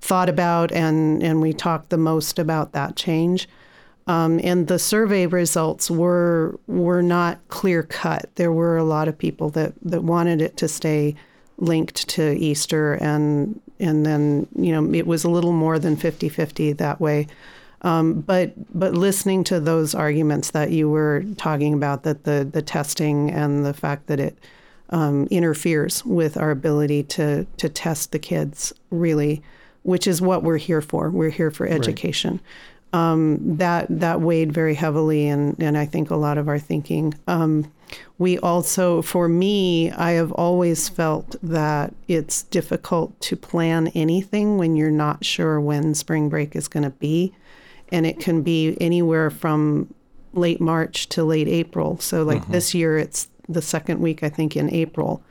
thought 0.00 0.28
about, 0.28 0.70
and 0.72 1.22
and 1.22 1.40
we 1.40 1.52
talked 1.52 1.90
the 1.90 1.98
most 1.98 2.38
about 2.38 2.72
that 2.72 2.96
change. 2.96 3.48
Um, 4.08 4.40
and 4.44 4.68
the 4.68 4.78
survey 4.78 5.26
results 5.26 5.90
were 5.90 6.58
were 6.68 7.02
not 7.02 7.40
clear 7.48 7.82
cut. 7.82 8.30
There 8.36 8.52
were 8.52 8.76
a 8.76 8.84
lot 8.84 9.08
of 9.08 9.18
people 9.18 9.50
that 9.50 9.72
that 9.82 10.04
wanted 10.04 10.40
it 10.40 10.56
to 10.58 10.68
stay 10.68 11.16
linked 11.58 12.08
to 12.10 12.32
Easter, 12.38 12.94
and 12.94 13.60
and 13.80 14.06
then 14.06 14.46
you 14.54 14.70
know 14.70 14.94
it 14.94 15.06
was 15.06 15.24
a 15.24 15.30
little 15.30 15.52
more 15.52 15.78
than 15.78 15.96
50-50 15.96 16.76
that 16.76 17.00
way. 17.00 17.26
Um, 17.86 18.20
but 18.20 18.52
but 18.76 18.94
listening 18.94 19.44
to 19.44 19.60
those 19.60 19.94
arguments 19.94 20.50
that 20.50 20.72
you 20.72 20.90
were 20.90 21.24
talking 21.36 21.72
about, 21.72 22.02
that 22.02 22.24
the 22.24 22.46
the 22.50 22.60
testing 22.60 23.30
and 23.30 23.64
the 23.64 23.72
fact 23.72 24.08
that 24.08 24.18
it 24.18 24.36
um, 24.90 25.28
interferes 25.30 26.04
with 26.04 26.36
our 26.36 26.50
ability 26.50 27.04
to 27.04 27.46
to 27.58 27.68
test 27.68 28.10
the 28.10 28.18
kids 28.18 28.72
really, 28.90 29.40
which 29.84 30.08
is 30.08 30.20
what 30.20 30.42
we're 30.42 30.56
here 30.56 30.82
for. 30.82 31.10
We're 31.10 31.30
here 31.30 31.52
for 31.52 31.64
education. 31.64 32.40
Um, 32.92 33.56
that 33.58 33.86
that 33.88 34.20
weighed 34.20 34.50
very 34.50 34.74
heavily, 34.74 35.28
and 35.28 35.54
and 35.62 35.78
I 35.78 35.86
think 35.86 36.10
a 36.10 36.16
lot 36.16 36.38
of 36.38 36.48
our 36.48 36.58
thinking. 36.58 37.14
Um, 37.28 37.70
we 38.18 38.36
also, 38.40 39.00
for 39.00 39.28
me, 39.28 39.92
I 39.92 40.12
have 40.12 40.32
always 40.32 40.88
felt 40.88 41.36
that 41.40 41.94
it's 42.08 42.42
difficult 42.42 43.20
to 43.20 43.36
plan 43.36 43.92
anything 43.94 44.58
when 44.58 44.74
you're 44.74 44.90
not 44.90 45.24
sure 45.24 45.60
when 45.60 45.94
spring 45.94 46.28
break 46.28 46.56
is 46.56 46.66
going 46.66 46.82
to 46.82 46.90
be 46.90 47.32
and 47.92 48.06
it 48.06 48.18
can 48.18 48.42
be 48.42 48.76
anywhere 48.80 49.30
from 49.30 49.92
late 50.32 50.60
March 50.60 51.08
to 51.10 51.24
late 51.24 51.48
April. 51.48 51.98
So, 51.98 52.22
like 52.22 52.42
mm-hmm. 52.42 52.52
this 52.52 52.74
year, 52.74 52.98
it's 52.98 53.28
the 53.48 53.62
second 53.62 54.00
week, 54.00 54.22
I 54.22 54.28
think, 54.28 54.56
in 54.56 54.72
April. 54.72 55.22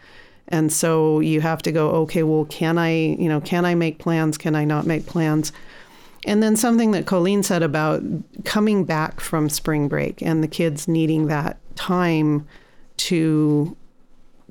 And 0.47 0.71
so 0.71 1.19
you 1.19 1.41
have 1.41 1.61
to 1.63 1.71
go, 1.71 1.89
okay, 1.89 2.23
well, 2.23 2.45
can 2.45 2.77
I, 2.77 2.91
you 2.91 3.27
know, 3.27 3.41
can 3.41 3.65
I 3.65 3.73
make 3.73 3.97
plans? 3.97 4.37
Can 4.37 4.55
I 4.55 4.63
not 4.63 4.85
make 4.85 5.05
plans? 5.07 5.51
And 6.25 6.41
then 6.41 6.55
something 6.55 6.91
that 6.91 7.05
Colleen 7.05 7.43
said 7.43 7.63
about 7.63 8.03
coming 8.45 8.83
back 8.83 9.19
from 9.19 9.49
spring 9.49 9.87
break 9.87 10.21
and 10.21 10.43
the 10.43 10.47
kids 10.47 10.87
needing 10.87 11.27
that 11.27 11.57
time 11.75 12.47
to 12.97 13.75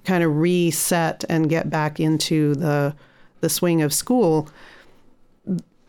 kind 0.04 0.22
of 0.22 0.36
reset 0.36 1.24
and 1.28 1.48
get 1.48 1.70
back 1.70 1.98
into 1.98 2.54
the 2.54 2.94
the 3.40 3.48
swing 3.48 3.82
of 3.82 3.92
school 3.92 4.48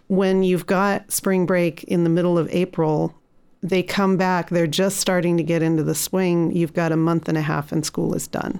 when 0.08 0.44
you've 0.44 0.66
got 0.66 1.12
spring 1.12 1.46
break 1.46 1.84
in 1.86 2.04
the 2.04 2.10
middle 2.10 2.38
of 2.38 2.50
April, 2.52 3.14
they 3.64 3.82
come 3.82 4.18
back, 4.18 4.50
they're 4.50 4.68
just 4.68 4.98
starting 4.98 5.38
to 5.38 5.44
get 5.44 5.64
into 5.64 5.84
the 5.84 5.96
swing. 5.96 6.56
You've 6.56 6.74
got 6.74 6.92
a 6.92 6.98
month 6.98 7.28
and 7.28 7.38
a 7.38 7.42
half 7.42 7.72
and 7.72 7.86
school 7.86 8.14
is 8.14 8.28
done. 8.28 8.60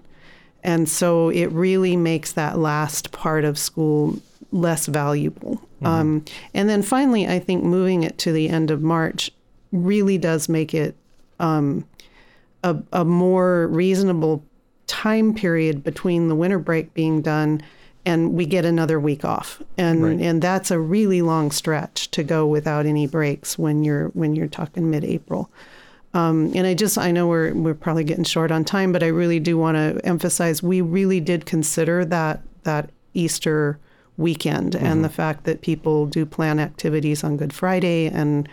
And 0.64 0.90
so 0.90 1.30
it 1.30 1.52
really 1.52 1.96
makes 1.96 2.32
that 2.32 2.58
last 2.58 3.12
part 3.12 3.46
of 3.46 3.58
school 3.60 4.20
less 4.52 4.88
valuable. 4.88 5.62
Um, 5.84 6.26
and 6.56 6.68
then 6.68 6.82
finally, 6.82 7.28
I 7.28 7.38
think 7.38 7.64
moving 7.64 8.02
it 8.02 8.18
to 8.20 8.32
the 8.32 8.50
end 8.50 8.72
of 8.72 8.82
March 8.82 9.30
really 9.72 10.18
does 10.18 10.50
make 10.50 10.74
it 10.74 10.96
um, 11.40 11.86
a, 12.64 12.76
a 12.92 13.06
more 13.06 13.68
reasonable 13.68 14.44
time 14.88 15.36
period 15.36 15.84
between 15.84 16.30
the 16.30 16.36
winter 16.36 16.58
break 16.58 16.94
being 16.96 17.22
done 17.22 17.62
and 18.06 18.34
we 18.34 18.46
get 18.46 18.66
another 18.66 19.00
week 19.00 19.26
off. 19.26 19.62
And 19.78 20.04
Right. 20.04 20.20
and 20.20 20.42
that's 20.42 20.72
a 20.72 20.80
really 20.80 21.22
long 21.22 21.52
stretch 21.52 22.12
to 22.12 22.24
go 22.24 22.46
without 22.46 22.86
any 22.86 23.08
breaks 23.08 23.58
when 23.58 23.84
you're 23.84 24.10
when 24.10 24.36
you're 24.36 24.48
talking 24.48 24.90
mid-april. 24.90 25.50
Um, 26.14 26.52
and 26.56 26.66
I 26.66 26.74
just 26.74 26.98
I 26.98 27.12
know 27.12 27.28
we're 27.28 27.54
we're 27.54 27.74
probably 27.74 28.04
getting 28.04 28.24
short 28.24 28.52
on 28.52 28.64
time, 28.64 28.92
but 28.92 29.04
I 29.04 29.08
really 29.08 29.40
do 29.40 29.58
want 29.58 29.76
to 29.76 30.00
emphasize 30.06 30.64
we 30.64 30.82
really 30.82 31.20
did 31.20 31.46
consider 31.46 32.06
that 32.06 32.42
that 32.64 32.90
Easter 33.14 33.80
weekend 34.18 34.76
and 34.76 35.04
the 35.04 35.10
fact 35.10 35.44
that 35.44 35.62
people 35.62 36.06
do 36.06 36.26
plan 36.26 36.58
activities 36.58 37.22
on 37.24 37.36
Good 37.36 37.52
Friday 37.52 38.08
and 38.08 38.48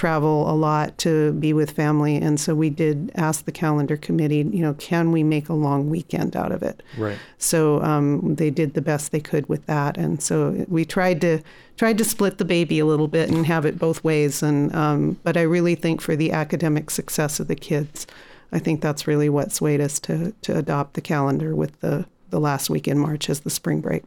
travel 0.00 0.50
a 0.50 0.56
lot 0.56 0.96
to 0.96 1.30
be 1.34 1.52
with 1.52 1.72
family, 1.72 2.16
and 2.16 2.40
so 2.40 2.54
we 2.54 2.70
did 2.70 3.12
ask 3.16 3.44
the 3.44 3.52
calendar 3.52 3.98
committee, 3.98 4.48
you 4.50 4.62
know, 4.62 4.72
can 4.78 5.12
we 5.12 5.22
make 5.22 5.50
a 5.50 5.52
long 5.52 5.90
weekend 5.90 6.34
out 6.34 6.52
of 6.52 6.62
it? 6.62 6.82
Right. 6.96 7.18
So 7.36 7.82
um, 7.82 8.34
they 8.36 8.48
did 8.48 8.72
the 8.72 8.80
best 8.80 9.12
they 9.12 9.20
could 9.20 9.46
with 9.46 9.66
that, 9.66 9.98
and 9.98 10.22
so 10.22 10.64
we 10.68 10.86
tried 10.86 11.20
to 11.20 11.42
tried 11.76 11.98
to 11.98 12.04
split 12.04 12.38
the 12.38 12.46
baby 12.46 12.78
a 12.78 12.86
little 12.86 13.08
bit 13.08 13.28
and 13.28 13.44
have 13.44 13.66
it 13.66 13.78
both 13.78 14.02
ways. 14.02 14.42
And 14.42 14.74
um, 14.74 15.18
but 15.22 15.36
I 15.36 15.42
really 15.42 15.74
think 15.74 16.00
for 16.00 16.16
the 16.16 16.32
academic 16.32 16.88
success 16.88 17.38
of 17.38 17.48
the 17.48 17.54
kids, 17.54 18.06
I 18.52 18.58
think 18.58 18.80
that's 18.80 19.06
really 19.06 19.28
what 19.28 19.52
swayed 19.52 19.82
us 19.82 20.00
to 20.00 20.32
to 20.40 20.56
adopt 20.56 20.94
the 20.94 21.02
calendar 21.02 21.54
with 21.54 21.78
the 21.80 22.06
the 22.30 22.40
last 22.40 22.70
week 22.70 22.88
in 22.88 22.98
March 22.98 23.28
as 23.28 23.40
the 23.40 23.50
spring 23.50 23.82
break. 23.82 24.04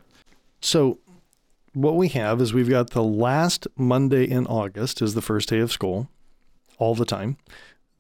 So 0.60 0.98
what 1.74 1.96
we 1.96 2.08
have 2.10 2.40
is 2.42 2.54
we've 2.54 2.70
got 2.70 2.92
the 2.92 3.04
last 3.04 3.68
Monday 3.78 4.24
in 4.26 4.46
August 4.48 5.02
is 5.02 5.14
the 5.14 5.22
first 5.22 5.50
day 5.50 5.60
of 5.60 5.72
school 5.72 6.10
all 6.78 6.96
the 6.96 7.06
time. 7.06 7.38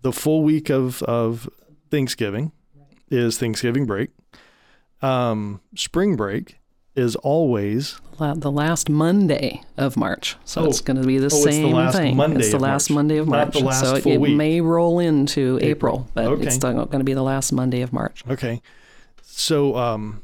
The 0.02 0.12
full 0.12 0.44
week 0.44 0.70
of, 0.70 1.02
of 1.04 1.50
Thanksgiving 1.90 2.52
is 3.10 3.38
Thanksgiving 3.38 3.86
break. 3.86 4.10
Um, 5.02 5.62
spring 5.76 6.16
break 6.16 6.60
is 6.96 7.16
always 7.18 8.00
La- 8.20 8.36
The 8.36 8.52
last 8.52 8.88
Monday 8.90 9.62
of 9.78 9.98
March, 9.98 10.36
so 10.46 10.62
Oh. 10.62 10.66
it's 10.66 10.80
going 10.82 11.02
to 11.02 11.08
be 11.08 11.18
the 11.18 11.26
Oh, 11.26 11.30
the 11.30 11.52
same 11.52 11.74
last 11.74 11.96
thing. 11.98 12.16
Monday 12.16 12.40
it's 12.42 12.52
the 12.52 12.60
last 12.60 12.90
March, 12.92 12.96
Monday 12.96 13.18
of 13.18 13.28
March, 13.28 13.54
the 13.54 13.72
so 13.72 13.96
it 13.96 14.20
week. 14.22 14.36
may 14.36 14.62
roll 14.62 15.00
into 15.00 15.58
April. 15.62 16.08
April, 16.08 16.08
but 16.14 16.26
Okay. 16.26 16.44
it's 16.46 16.56
still 16.56 16.72
going 16.86 17.00
to 17.00 17.04
be 17.04 17.16
the 17.16 17.24
last 17.24 17.52
Monday 17.52 17.82
of 17.82 17.92
March. 17.92 18.24
okay. 18.30 18.62
So 19.24 19.76
um, 19.76 20.22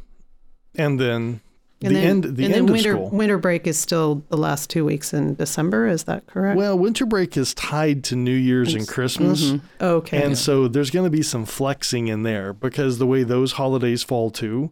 and 0.76 1.00
then 1.00 1.42
And 1.82 1.96
the 1.96 2.00
then, 2.00 2.10
end 2.10 2.24
the 2.24 2.28
and 2.28 2.40
end 2.40 2.54
then 2.54 2.64
of 2.64 2.70
winter 2.72 2.94
school. 2.94 3.10
winter 3.10 3.38
break 3.38 3.66
is 3.66 3.80
still 3.80 4.24
the 4.30 4.38
last 4.38 4.70
two 4.70 4.84
weeks 4.84 5.14
in 5.14 5.36
December. 5.36 5.88
Is 5.88 6.04
that 6.04 6.28
correct? 6.28 6.58
Well, 6.58 6.78
winter 6.78 7.06
break 7.06 7.38
is 7.38 7.54
tied 7.54 8.04
to 8.06 8.16
New 8.18 8.36
Year's 8.36 8.74
and 8.74 8.88
Christmas. 8.88 9.54
okay. 9.80 10.24
And 10.24 10.38
so 10.38 10.68
there's 10.68 10.90
going 10.90 11.06
to 11.06 11.10
be 11.10 11.24
some 11.24 11.46
flexing 11.46 12.08
in 12.10 12.24
there 12.24 12.52
because 12.52 12.98
the 12.98 13.08
way 13.08 13.24
those 13.24 13.54
holidays 13.54 14.04
fall 14.04 14.30
too. 14.30 14.72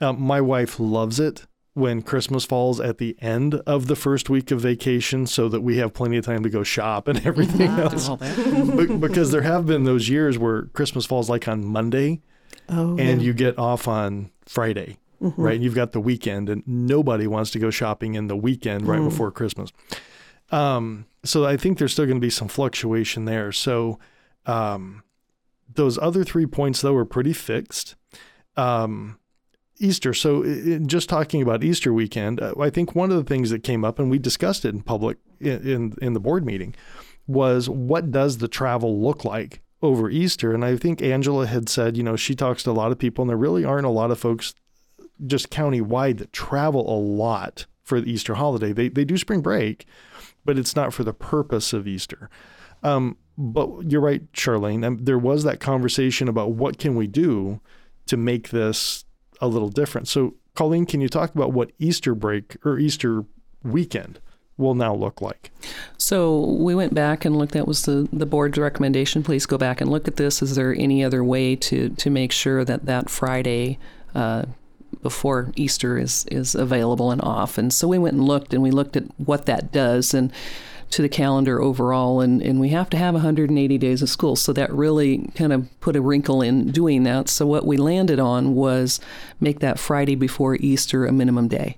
Um, 0.00 0.20
my 0.20 0.40
wife 0.40 0.80
loves 0.80 1.20
it 1.20 1.46
when 1.76 2.00
Christmas 2.00 2.46
falls 2.46 2.80
at 2.80 2.96
the 2.96 3.14
end 3.20 3.56
of 3.66 3.86
the 3.86 3.96
first 3.96 4.30
week 4.30 4.50
of 4.50 4.58
vacation 4.62 5.26
so 5.26 5.46
that 5.50 5.60
we 5.60 5.76
have 5.76 5.92
plenty 5.92 6.16
of 6.16 6.24
time 6.24 6.42
to 6.42 6.48
go 6.48 6.62
shop 6.62 7.06
and 7.06 7.24
everything 7.26 7.68
else. 7.68 8.08
Be- 8.18 8.96
because 8.96 9.30
there 9.30 9.42
have 9.42 9.66
been 9.66 9.84
those 9.84 10.08
years 10.08 10.38
where 10.38 10.62
Christmas 10.72 11.04
falls 11.04 11.28
like 11.28 11.46
on 11.46 11.66
Monday 11.66 12.22
oh, 12.70 12.96
and 12.98 13.20
yeah. 13.20 13.26
you 13.26 13.34
get 13.34 13.58
off 13.58 13.86
on 13.88 14.30
Friday, 14.46 14.96
right? 15.20 15.54
And 15.54 15.64
you've 15.64 15.74
got 15.74 15.92
the 15.92 16.00
weekend, 16.00 16.48
and 16.48 16.62
nobody 16.66 17.26
wants 17.26 17.50
to 17.52 17.58
go 17.58 17.70
shopping 17.70 18.14
in 18.14 18.26
the 18.28 18.36
weekend 18.36 18.86
right 18.86 19.00
before 19.02 19.30
Christmas. 19.30 19.70
Um, 20.50 21.06
so 21.24 21.44
I 21.44 21.56
think 21.56 21.78
there's 21.78 21.92
still 21.92 22.06
going 22.06 22.18
to 22.18 22.24
be 22.24 22.30
some 22.30 22.48
fluctuation 22.48 23.24
there. 23.24 23.50
So 23.52 23.98
um, 24.46 25.02
those 25.74 25.98
other 25.98 26.24
three 26.24 26.46
points, 26.46 26.80
though, 26.82 26.94
are 26.96 27.04
pretty 27.04 27.32
fixed. 27.32 27.96
Um, 28.56 29.18
Easter. 29.78 30.14
So, 30.14 30.42
i- 30.44 30.74
i- 30.74 30.78
just 30.78 31.08
talking 31.08 31.42
about 31.42 31.62
Easter 31.62 31.92
weekend, 31.92 32.40
uh, 32.40 32.54
I 32.58 32.70
think 32.70 32.94
one 32.94 33.10
of 33.10 33.16
the 33.18 33.24
things 33.24 33.50
that 33.50 33.62
came 33.62 33.84
up, 33.84 33.98
and 33.98 34.10
we 34.10 34.18
discussed 34.18 34.64
it 34.64 34.74
in 34.74 34.80
public 34.82 35.18
in, 35.40 35.68
in 35.68 35.94
in 36.00 36.12
the 36.14 36.20
board 36.20 36.46
meeting, 36.46 36.74
was 37.26 37.68
what 37.68 38.10
does 38.10 38.38
the 38.38 38.48
travel 38.48 39.02
look 39.02 39.24
like 39.24 39.60
over 39.82 40.08
Easter? 40.08 40.54
And 40.54 40.64
I 40.64 40.76
think 40.76 41.02
Angela 41.02 41.46
had 41.46 41.68
said, 41.68 41.94
you 41.96 42.02
know, 42.02 42.16
she 42.16 42.34
talks 42.34 42.62
to 42.62 42.70
a 42.70 42.72
lot 42.72 42.90
of 42.90 42.98
people, 42.98 43.22
and 43.22 43.28
there 43.28 43.36
really 43.36 43.64
aren't 43.66 43.84
a 43.84 43.90
lot 43.90 44.10
of 44.10 44.18
folks 44.18 44.54
just 45.26 45.50
county-wide 45.50 46.18
that 46.18 46.32
travel 46.32 46.88
a 46.88 46.98
lot 46.98 47.66
for 47.82 48.00
the 48.00 48.10
Easter 48.10 48.34
holiday. 48.34 48.72
They 48.72 48.88
they 48.88 49.04
do 49.04 49.16
spring 49.16 49.40
break, 49.40 49.86
but 50.44 50.58
it's 50.58 50.76
not 50.76 50.92
for 50.92 51.04
the 51.04 51.14
purpose 51.14 51.72
of 51.72 51.86
Easter. 51.86 52.28
Um, 52.82 53.16
but 53.38 53.90
you're 53.90 54.00
right, 54.00 54.30
Charlene. 54.32 54.84
Um, 54.84 54.98
there 55.04 55.18
was 55.18 55.44
that 55.44 55.60
conversation 55.60 56.28
about 56.28 56.52
what 56.52 56.78
can 56.78 56.94
we 56.94 57.06
do 57.06 57.60
to 58.06 58.16
make 58.16 58.50
this 58.50 59.04
a 59.40 59.48
little 59.48 59.68
different. 59.68 60.08
So, 60.08 60.34
Colleen, 60.54 60.86
can 60.86 61.00
you 61.00 61.08
talk 61.08 61.34
about 61.34 61.52
what 61.52 61.72
Easter 61.78 62.14
break 62.14 62.56
or 62.64 62.78
Easter 62.78 63.24
weekend 63.62 64.20
will 64.56 64.74
now 64.74 64.94
look 64.94 65.20
like? 65.20 65.50
So 65.98 66.40
we 66.40 66.74
went 66.74 66.94
back 66.94 67.24
and 67.24 67.36
looked. 67.36 67.52
That 67.52 67.68
was 67.68 67.82
the 67.82 68.08
the 68.12 68.26
board's 68.26 68.58
recommendation. 68.58 69.22
Please 69.22 69.46
go 69.46 69.58
back 69.58 69.80
and 69.80 69.90
look 69.90 70.08
at 70.08 70.16
this. 70.16 70.42
Is 70.42 70.56
there 70.56 70.74
any 70.74 71.04
other 71.04 71.22
way 71.22 71.56
to 71.56 71.90
to 71.90 72.10
make 72.10 72.32
sure 72.32 72.64
that 72.64 72.86
that 72.86 73.10
Friday 73.10 73.78
uh, 74.14 74.44
before 75.02 75.52
Easter 75.56 75.98
is 75.98 76.24
is 76.30 76.54
available 76.54 77.10
and 77.10 77.20
off? 77.22 77.58
And 77.58 77.72
so 77.72 77.88
we 77.88 77.98
went 77.98 78.14
and 78.14 78.24
looked, 78.24 78.52
and 78.52 78.62
we 78.62 78.70
looked 78.70 78.96
at 78.96 79.04
what 79.18 79.46
that 79.46 79.72
does 79.72 80.14
and 80.14 80.32
to 80.88 81.02
the 81.02 81.08
calendar 81.08 81.60
overall, 81.60 82.20
and, 82.20 82.40
and 82.40 82.60
we 82.60 82.68
have 82.68 82.88
to 82.90 82.96
have 82.96 83.14
180 83.14 83.78
days 83.78 84.02
of 84.02 84.08
school. 84.08 84.36
So 84.36 84.52
that 84.52 84.72
really 84.72 85.30
kind 85.34 85.52
of 85.52 85.68
put 85.80 85.96
a 85.96 86.00
wrinkle 86.00 86.42
in 86.42 86.70
doing 86.70 87.02
that. 87.02 87.28
So 87.28 87.44
what 87.46 87.66
we 87.66 87.76
landed 87.76 88.20
on 88.20 88.54
was 88.54 89.00
make 89.40 89.58
that 89.60 89.78
Friday 89.78 90.14
before 90.14 90.56
Easter 90.56 91.04
a 91.04 91.12
minimum 91.12 91.48
day 91.48 91.76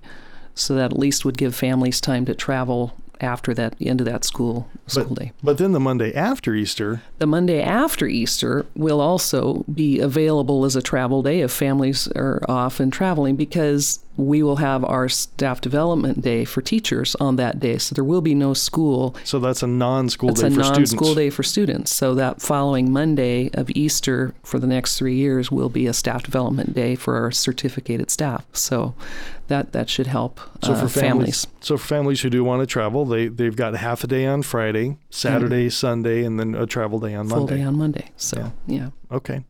so 0.53 0.75
that 0.75 0.91
at 0.91 0.99
least 0.99 1.25
would 1.25 1.37
give 1.37 1.55
families 1.55 1.99
time 2.01 2.25
to 2.25 2.35
travel 2.35 2.95
after 3.21 3.53
that 3.53 3.75
end 3.81 4.01
of 4.01 4.05
that 4.05 4.23
school 4.23 4.67
school 4.87 5.15
day. 5.15 5.31
But 5.43 5.57
then 5.57 5.71
the 5.71 5.79
Monday 5.79 6.13
after 6.13 6.53
Easter, 6.53 7.01
The 7.17 7.27
Monday 7.27 7.61
after 7.61 8.07
Easter 8.07 8.65
will 8.75 9.01
also 9.01 9.65
be 9.73 9.99
available 9.99 10.65
as 10.65 10.75
a 10.75 10.81
travel 10.81 11.21
day 11.21 11.41
if 11.41 11.51
families 11.51 12.07
are 12.15 12.41
off 12.47 12.79
and 12.79 12.91
traveling 12.91 13.35
because 13.35 13.99
we 14.19 14.43
will 14.43 14.57
have 14.57 14.83
our 14.83 15.07
staff 15.09 15.61
development 15.61 16.21
day 16.21 16.43
for 16.45 16.61
teachers 16.61 17.15
on 17.15 17.37
that 17.37 17.59
day. 17.59 17.77
So 17.77 17.95
there 17.95 18.03
will 18.03 18.21
be 18.21 18.35
no 18.35 18.53
school. 18.53 19.15
so 19.23 19.39
that's 19.39 19.63
a 19.63 19.67
non-school 19.67 20.31
It's 20.31 20.41
day 20.41 20.47
a 20.47 20.51
for 20.51 20.57
non-school 20.59 20.85
students. 20.85 21.15
day 21.15 21.29
for 21.29 21.43
students. 21.43 21.93
So 21.95 22.13
that 22.15 22.41
following 22.41 22.91
Monday 22.91 23.49
of 23.53 23.69
Easter 23.71 24.33
for 24.43 24.59
the 24.59 24.67
next 24.67 24.97
three 24.97 25.15
years 25.15 25.51
will 25.51 25.69
be 25.69 25.87
a 25.87 25.93
staff 25.93 26.23
development 26.23 26.73
day 26.73 26.95
for 26.95 27.15
our 27.17 27.31
certificated 27.31 28.11
staff. 28.11 28.45
So 28.53 28.93
that 29.47 29.71
that 29.71 29.89
should 29.89 30.07
help 30.07 30.39
So 30.63 30.73
uh, 30.73 30.81
for 30.81 30.89
families, 30.89 31.47
so 31.61 31.77
for 31.77 31.87
families 31.87 32.21
who 32.21 32.29
do 32.29 32.43
want 32.43 32.61
to 32.61 32.67
travel, 32.67 33.05
they 33.05 33.27
they've 33.29 33.55
got 33.55 33.73
half 33.75 34.03
a 34.03 34.07
day 34.07 34.25
on 34.27 34.43
Friday, 34.43 34.97
Saturday, 35.09 35.69
Sunday, 35.69 36.23
and 36.23 36.39
then 36.39 36.53
a 36.55 36.65
travel 36.67 36.99
day 36.99 37.15
on 37.15 37.27
full 37.27 37.39
Monday. 37.39 37.57
day 37.57 37.63
on 37.63 37.77
Monday. 37.77 38.11
So 38.17 38.51
yeah. 38.67 38.89
Okay. 39.11 39.43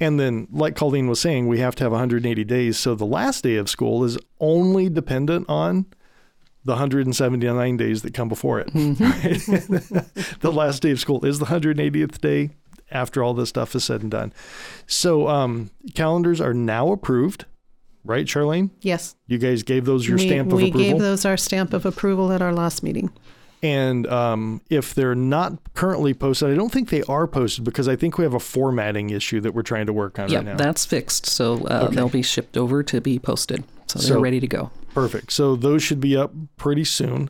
And 0.00 0.18
then, 0.18 0.48
like 0.50 0.74
Colleen 0.76 1.08
was 1.08 1.20
saying, 1.20 1.46
we 1.46 1.58
have 1.60 1.74
to 1.76 1.84
have 1.84 1.92
180 1.92 2.42
days. 2.44 2.78
So 2.78 2.94
the 2.94 3.04
last 3.06 3.44
day 3.44 3.56
of 3.56 3.68
school 3.68 4.02
is 4.02 4.16
only 4.40 4.88
dependent 4.88 5.46
on 5.48 5.84
the 6.64 6.72
179 6.72 7.76
days 7.76 8.02
that 8.02 8.14
come 8.14 8.28
before 8.28 8.60
it. 8.60 8.70
Right? 8.74 8.98
the 10.40 10.52
last 10.52 10.82
day 10.82 10.90
of 10.90 11.00
school 11.00 11.24
is 11.24 11.38
the 11.38 11.46
180th 11.46 12.18
day 12.20 12.50
after 12.90 13.22
all 13.22 13.34
this 13.34 13.48
stuff 13.50 13.74
is 13.74 13.84
said 13.84 14.02
and 14.02 14.10
done. 14.10 14.32
So 14.86 15.28
um, 15.28 15.70
calendars 15.94 16.40
are 16.40 16.54
now 16.54 16.92
approved, 16.92 17.44
right, 18.04 18.26
Charlene? 18.26 18.70
yes, 18.80 19.14
You 19.26 19.38
guys 19.38 19.62
gave 19.62 19.84
those 19.84 20.08
your 20.08 20.16
we, 20.18 20.26
stamp 20.26 20.50
of 20.52 20.56
we 20.58 20.68
approval. 20.70 20.90
gave 20.92 20.98
those 20.98 21.24
our 21.24 21.36
stamp 21.36 21.72
of 21.72 21.86
approval 21.86 22.32
at 22.32 22.42
our 22.42 22.52
last 22.52 22.82
meeting. 22.82 23.10
And 23.62 24.06
um, 24.06 24.62
if 24.70 24.94
they're 24.94 25.14
not 25.14 25.58
currently 25.74 26.14
posted, 26.14 26.50
I 26.50 26.54
don't 26.54 26.72
think 26.72 26.88
they 26.88 27.02
are 27.02 27.26
posted 27.26 27.62
because 27.64 27.88
I 27.88 27.96
think 27.96 28.16
we 28.16 28.24
have 28.24 28.32
a 28.34 28.40
formatting 28.40 29.10
issue 29.10 29.40
that 29.42 29.52
we're 29.54 29.62
trying 29.62 29.86
to 29.86 29.92
work 29.92 30.18
on 30.18 30.30
Yeah, 30.30 30.38
right 30.38 30.46
now. 30.46 30.56
that's 30.56 30.86
fixed. 30.86 31.26
So 31.26 31.66
uh, 31.66 31.82
Okay. 31.86 31.96
they'll 31.96 32.08
be 32.08 32.22
shipped 32.22 32.56
over 32.56 32.82
to 32.82 33.00
be 33.02 33.18
posted. 33.18 33.64
So 33.86 33.98
they're 33.98 34.08
So- 34.16 34.20
ready 34.20 34.40
to 34.40 34.46
go. 34.46 34.70
Perfect. 34.94 35.30
So 35.32 35.56
those 35.56 35.82
should 35.82 36.00
be 36.00 36.16
up 36.16 36.32
pretty 36.56 36.84
soon. 36.84 37.28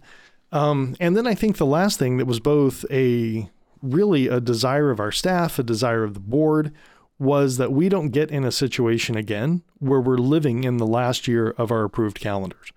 Um, 0.52 0.94
and 1.00 1.16
then 1.16 1.26
I 1.26 1.34
think 1.34 1.56
the 1.58 1.66
last 1.66 1.98
thing 1.98 2.16
that 2.18 2.26
was 2.26 2.40
both 2.40 2.84
a 2.90 3.48
really 3.82 4.28
a 4.28 4.40
desire 4.40 4.90
of 4.90 5.00
our 5.00 5.12
staff, 5.12 5.58
a 5.58 5.62
desire 5.62 6.04
of 6.04 6.14
the 6.14 6.20
board, 6.20 6.70
was 7.18 7.56
that 7.58 7.72
we 7.72 7.88
don't 7.88 8.10
get 8.10 8.30
in 8.30 8.44
a 8.44 8.52
situation 8.52 9.16
again 9.16 9.62
where 9.78 10.00
we're 10.00 10.16
living 10.16 10.64
in 10.64 10.78
the 10.78 10.86
last 10.86 11.28
year 11.28 11.50
of 11.58 11.70
our 11.70 11.84
approved 11.84 12.18
calendars. 12.20 12.72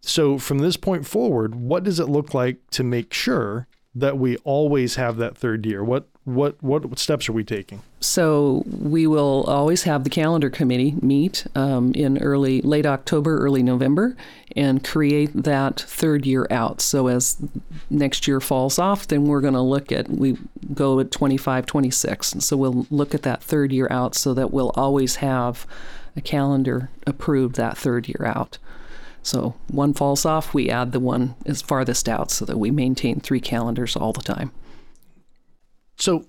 So 0.00 0.38
from 0.38 0.58
this 0.58 0.76
point 0.76 1.06
forward, 1.06 1.54
what 1.54 1.84
does 1.84 2.00
it 2.00 2.08
look 2.08 2.34
like 2.34 2.58
to 2.70 2.82
make 2.82 3.12
sure 3.12 3.66
that 3.94 4.18
we 4.18 4.36
always 4.38 4.96
have 4.96 5.16
that 5.16 5.36
third 5.36 5.66
year? 5.66 5.82
What 5.82 6.08
what 6.24 6.62
what 6.62 6.98
steps 6.98 7.28
are 7.28 7.32
we 7.32 7.42
taking? 7.42 7.82
So 8.00 8.62
we 8.66 9.06
will 9.06 9.44
always 9.44 9.84
have 9.84 10.04
the 10.04 10.10
calendar 10.10 10.50
committee 10.50 10.94
meet 11.00 11.46
um, 11.54 11.92
in 11.94 12.18
early, 12.18 12.60
late 12.60 12.86
October, 12.86 13.38
early 13.38 13.62
November, 13.62 14.14
and 14.54 14.84
create 14.84 15.30
that 15.32 15.80
third 15.80 16.26
year 16.26 16.46
out. 16.50 16.80
So 16.80 17.08
as 17.08 17.38
next 17.88 18.28
year 18.28 18.40
falls 18.40 18.78
off, 18.78 19.08
then 19.08 19.24
we're 19.24 19.40
going 19.40 19.54
to 19.54 19.60
look 19.60 19.90
at 19.90 20.08
we 20.10 20.36
go 20.74 21.00
at 21.00 21.10
25, 21.10 21.64
26. 21.66 22.32
And 22.34 22.42
so 22.42 22.56
we'll 22.56 22.86
look 22.90 23.14
at 23.14 23.22
that 23.22 23.42
third 23.42 23.72
year 23.72 23.88
out, 23.90 24.14
so 24.14 24.34
that 24.34 24.52
we'll 24.52 24.72
always 24.74 25.16
have 25.16 25.66
a 26.14 26.20
calendar 26.20 26.90
approved 27.06 27.56
that 27.56 27.78
third 27.78 28.06
year 28.06 28.26
out. 28.26 28.58
So 29.22 29.54
one 29.70 29.94
falls 29.94 30.24
off, 30.24 30.54
we 30.54 30.70
add 30.70 30.92
the 30.92 31.00
one 31.00 31.34
as 31.44 31.60
farthest 31.60 32.08
out 32.08 32.30
so 32.30 32.44
that 32.44 32.58
we 32.58 32.70
maintain 32.70 33.20
three 33.20 33.40
calendars 33.40 33.96
all 33.96 34.12
the 34.12 34.22
time. 34.22 34.52
So 35.96 36.26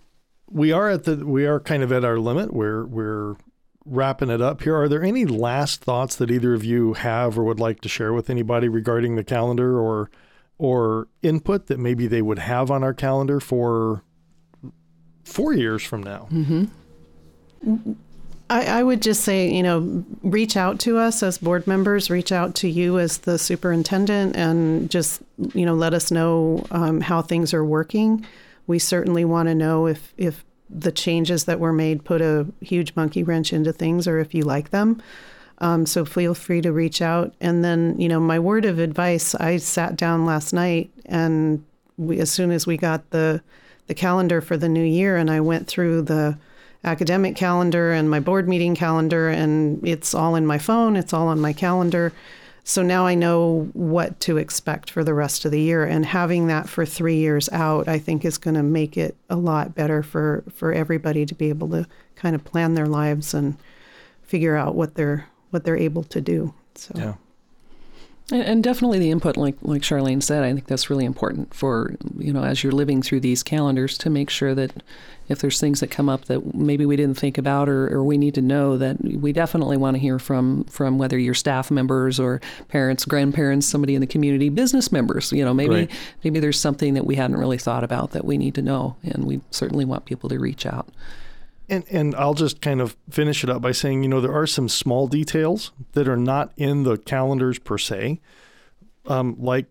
we 0.49 0.71
are 0.71 0.89
at 0.89 1.04
the 1.04 1.25
we 1.25 1.45
are 1.45 1.60
kind 1.60 1.84
of 1.84 1.91
at 1.91 2.04
our 2.04 2.17
limit. 2.17 2.54
We're 2.54 2.86
we're 2.86 3.36
wrapping 3.86 4.30
it 4.30 4.41
up 4.41 4.63
here. 4.63 4.75
Are 4.75 4.89
there 4.89 5.04
any 5.04 5.25
last 5.25 5.82
thoughts 5.82 6.15
that 6.17 6.32
either 6.32 6.54
of 6.54 6.63
you 6.63 6.93
have 6.93 7.38
or 7.38 7.43
would 7.43 7.60
like 7.60 7.82
to 7.82 7.89
share 7.89 8.13
with 8.13 8.30
anybody 8.30 8.67
regarding 8.67 9.15
the 9.15 9.23
calendar 9.23 9.80
or 9.80 10.10
or 10.58 11.08
input 11.21 11.67
that 11.67 11.80
maybe 11.80 12.08
they 12.08 12.21
would 12.21 12.39
have 12.39 12.69
on 12.69 12.84
our 12.84 12.93
calendar 12.93 13.39
for 13.39 14.04
four 15.23 15.54
years 15.54 15.84
from 15.84 16.04
now? 16.04 16.28
Mm-hmm. 16.32 16.65
I, 18.49 18.79
I, 18.79 18.83
would 18.83 19.01
just 19.01 19.23
say, 19.23 19.51
you 19.51 19.62
know, 19.62 20.03
reach 20.23 20.57
out 20.57 20.79
to 20.81 20.97
us 20.97 21.21
as 21.21 21.38
board 21.38 21.67
members, 21.67 22.09
reach 22.09 22.31
out 22.31 22.55
to 22.55 22.67
you 22.67 22.97
as 22.97 23.19
the 23.19 23.38
superintendent, 23.38 24.35
and 24.35 24.89
just, 24.89 25.21
you 25.53 25.65
know, 25.65 25.75
let 25.75 25.93
us 25.93 26.09
know 26.09 26.65
um, 26.71 27.01
how 27.01 27.21
things 27.21 27.53
are 27.53 27.63
working. 27.63 28.25
We 28.65 28.79
certainly 28.79 29.23
want 29.23 29.49
to 29.49 29.55
know 29.55 29.85
if, 29.85 30.13
if 30.17 30.43
the 30.69 30.91
changes 30.91 31.45
that 31.45 31.59
were 31.59 31.73
made 31.73 32.05
put 32.05 32.21
a 32.21 32.47
huge 32.62 32.95
monkey 32.95 33.23
wrench 33.23 33.53
into 33.53 33.73
things 33.73 34.07
or 34.07 34.19
if 34.19 34.33
you 34.33 34.43
like 34.43 34.69
them. 34.69 35.01
Um, 35.59 35.85
so 35.85 36.05
feel 36.05 36.33
free 36.33 36.62
to 36.62 36.71
reach 36.71 37.01
out. 37.01 37.33
And 37.41 37.63
then, 37.63 37.99
you 37.99 38.07
know, 38.07 38.19
my 38.19 38.39
word 38.39 38.65
of 38.65 38.79
advice 38.79 39.35
I 39.35 39.57
sat 39.57 39.95
down 39.95 40.25
last 40.25 40.53
night 40.53 40.89
and 41.05 41.65
we, 41.97 42.19
as 42.19 42.31
soon 42.31 42.51
as 42.51 42.65
we 42.65 42.77
got 42.77 43.09
the, 43.09 43.41
the 43.88 43.93
calendar 43.93 44.39
for 44.39 44.55
the 44.55 44.69
new 44.69 44.83
year, 44.83 45.17
and 45.17 45.29
I 45.29 45.41
went 45.41 45.67
through 45.67 46.03
the 46.03 46.38
academic 46.83 47.35
calendar 47.35 47.91
and 47.91 48.09
my 48.09 48.19
board 48.19 48.47
meeting 48.47 48.75
calendar, 48.75 49.29
and 49.29 49.85
it's 49.85 50.13
all 50.13 50.35
in 50.35 50.45
my 50.45 50.57
phone, 50.57 50.95
it's 50.95 51.13
all 51.13 51.27
on 51.27 51.39
my 51.39 51.53
calendar. 51.53 52.13
So 52.63 52.83
now 52.83 53.05
I 53.05 53.15
know 53.15 53.69
what 53.73 54.19
to 54.21 54.37
expect 54.37 54.91
for 54.91 55.03
the 55.03 55.13
rest 55.13 55.43
of 55.43 55.51
the 55.51 55.59
year. 55.59 55.85
And 55.85 56.05
having 56.05 56.47
that 56.47 56.69
for 56.69 56.85
three 56.85 57.15
years 57.15 57.49
out, 57.51 57.87
I 57.87 57.97
think 57.97 58.23
is 58.23 58.37
going 58.37 58.55
to 58.55 58.63
make 58.63 58.95
it 58.95 59.15
a 59.29 59.35
lot 59.35 59.73
better 59.73 60.03
for, 60.03 60.43
for 60.53 60.71
everybody 60.71 61.25
to 61.25 61.33
be 61.33 61.49
able 61.49 61.69
to 61.69 61.87
kind 62.15 62.35
of 62.35 62.43
plan 62.43 62.75
their 62.75 62.85
lives 62.85 63.33
and 63.33 63.57
figure 64.21 64.55
out 64.55 64.75
what 64.75 64.93
they're 64.93 65.27
what 65.49 65.63
they're 65.63 65.77
able 65.77 66.03
to 66.03 66.21
do. 66.21 66.53
So 66.75 66.93
yeah. 66.95 67.13
And, 68.31 68.41
and 68.43 68.63
definitely 68.63 68.99
the 68.99 69.11
input, 69.11 69.37
like 69.37 69.55
like 69.61 69.81
Charlene 69.81 70.21
said, 70.21 70.43
I 70.43 70.53
think 70.53 70.67
that's 70.67 70.89
really 70.89 71.05
important 71.05 71.53
for 71.53 71.95
you 72.17 72.33
know 72.33 72.43
as 72.43 72.63
you're 72.63 72.71
living 72.71 73.01
through 73.01 73.21
these 73.21 73.43
calendars 73.43 73.97
to 73.99 74.09
make 74.09 74.29
sure 74.29 74.53
that 74.55 74.83
if 75.29 75.39
there's 75.39 75.59
things 75.59 75.79
that 75.79 75.91
come 75.91 76.09
up 76.09 76.25
that 76.25 76.55
maybe 76.55 76.85
we 76.85 76.95
didn't 76.95 77.17
think 77.17 77.37
about 77.37 77.69
or, 77.69 77.87
or 77.93 78.03
we 78.03 78.17
need 78.17 78.33
to 78.33 78.41
know 78.41 78.77
that 78.77 78.99
we 79.01 79.31
definitely 79.31 79.77
want 79.77 79.95
to 79.95 79.99
hear 79.99 80.19
from 80.19 80.63
from 80.65 80.97
whether 80.97 81.17
you're 81.17 81.33
staff 81.33 81.69
members 81.71 82.19
or 82.19 82.41
parents, 82.67 83.05
grandparents, 83.05 83.67
somebody 83.67 83.95
in 83.95 84.01
the 84.01 84.07
community, 84.07 84.49
business 84.49 84.91
members. 84.91 85.31
You 85.31 85.45
know, 85.45 85.53
maybe 85.53 85.75
right. 85.75 85.91
maybe 86.23 86.39
there's 86.39 86.59
something 86.59 86.95
that 86.95 87.05
we 87.05 87.15
hadn't 87.15 87.37
really 87.37 87.57
thought 87.57 87.83
about 87.83 88.11
that 88.11 88.25
we 88.25 88.37
need 88.37 88.55
to 88.55 88.61
know, 88.61 88.95
and 89.03 89.25
we 89.25 89.41
certainly 89.51 89.85
want 89.85 90.05
people 90.05 90.29
to 90.29 90.39
reach 90.39 90.65
out. 90.65 90.87
And, 91.69 91.86
and 91.91 92.15
I'll 92.15 92.34
just 92.34 92.62
kind 92.62 92.82
of 92.82 92.97
finish 93.10 93.43
it 93.43 93.49
up 93.49 93.62
by 93.62 93.71
saying, 93.71 94.01
you 94.01 94.10
know, 94.10 94.21
there 94.21 94.34
are 94.34 94.47
some 94.47 94.67
small 94.67 95.08
details 95.08 95.71
that 95.93 96.08
are 96.08 96.17
not 96.17 96.51
in 96.58 96.84
the 96.84 96.97
calendars 96.97 97.60
per 97.60 97.77
se, 97.77 98.19
um, 99.05 99.36
like, 99.39 99.67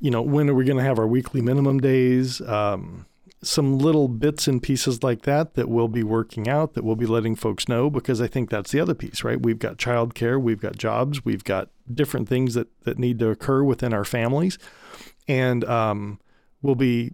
you 0.00 0.10
know, 0.10 0.20
when 0.20 0.50
are 0.50 0.54
we 0.54 0.64
going 0.64 0.76
to 0.76 0.84
have 0.84 0.98
our 0.98 1.06
weekly 1.06 1.40
minimum 1.40 1.80
days? 1.80 2.42
Um, 2.42 3.06
some 3.42 3.78
little 3.78 4.08
bits 4.08 4.46
and 4.46 4.62
pieces 4.62 5.02
like 5.02 5.22
that 5.22 5.54
that 5.54 5.68
we'll 5.68 5.88
be 5.88 6.02
working 6.02 6.48
out, 6.48 6.74
that 6.74 6.84
we'll 6.84 6.96
be 6.96 7.06
letting 7.06 7.36
folks 7.36 7.68
know, 7.68 7.90
because 7.90 8.20
I 8.20 8.26
think 8.26 8.50
that's 8.50 8.70
the 8.70 8.80
other 8.80 8.94
piece, 8.94 9.22
right? 9.22 9.40
We've 9.40 9.58
got 9.58 9.76
childcare, 9.76 10.40
we've 10.40 10.60
got 10.60 10.76
jobs, 10.76 11.24
we've 11.24 11.44
got 11.44 11.68
different 11.92 12.28
things 12.28 12.54
that, 12.54 12.68
that 12.84 12.98
need 12.98 13.18
to 13.20 13.28
occur 13.28 13.62
within 13.62 13.92
our 13.92 14.04
families. 14.04 14.58
And 15.28 15.64
um, 15.64 16.20
we'll 16.64 16.74
be 16.74 17.12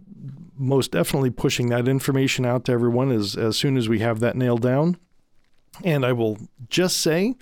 most 0.57 0.91
definitely 0.91 1.29
pushing 1.29 1.67
that 1.67 1.87
information 1.87 2.45
out 2.45 2.63
to 2.63 2.71
everyone 2.71 3.11
as, 3.11 3.35
as 3.35 3.57
soon 3.57 3.75
as 3.75 3.89
we 3.89 3.99
have 3.99 4.21
that 4.21 4.37
nailed 4.37 4.61
down. 4.61 4.97
And 5.83 6.05
I 6.05 6.13
will 6.13 6.37
just 6.69 6.97
say 6.97 7.35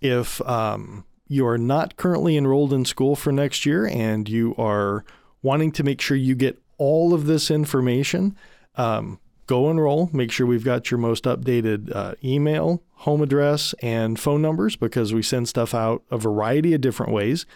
if 0.00 0.40
um, 0.42 1.04
you 1.26 1.44
are 1.46 1.58
not 1.58 1.96
currently 1.96 2.36
enrolled 2.36 2.72
in 2.72 2.84
school 2.84 3.16
for 3.16 3.32
next 3.32 3.66
year 3.66 3.86
and 3.86 4.28
you 4.28 4.54
are 4.56 5.04
wanting 5.42 5.72
to 5.72 5.82
make 5.82 6.00
sure 6.00 6.16
you 6.16 6.36
get 6.36 6.62
all 6.78 7.12
of 7.12 7.26
this 7.26 7.50
information, 7.50 8.36
um, 8.76 9.18
go 9.48 9.68
enroll. 9.68 10.10
Make 10.12 10.30
sure 10.30 10.46
we've 10.46 10.64
got 10.64 10.92
your 10.92 10.98
most 10.98 11.24
updated 11.24 11.92
uh, 11.92 12.14
email, 12.22 12.84
home 12.92 13.20
address, 13.20 13.74
and 13.82 14.20
phone 14.20 14.42
numbers 14.42 14.76
because 14.76 15.12
we 15.12 15.22
send 15.22 15.48
stuff 15.48 15.74
out 15.74 16.04
a 16.12 16.18
variety 16.18 16.72
of 16.72 16.82
different 16.82 17.12
ways. 17.12 17.46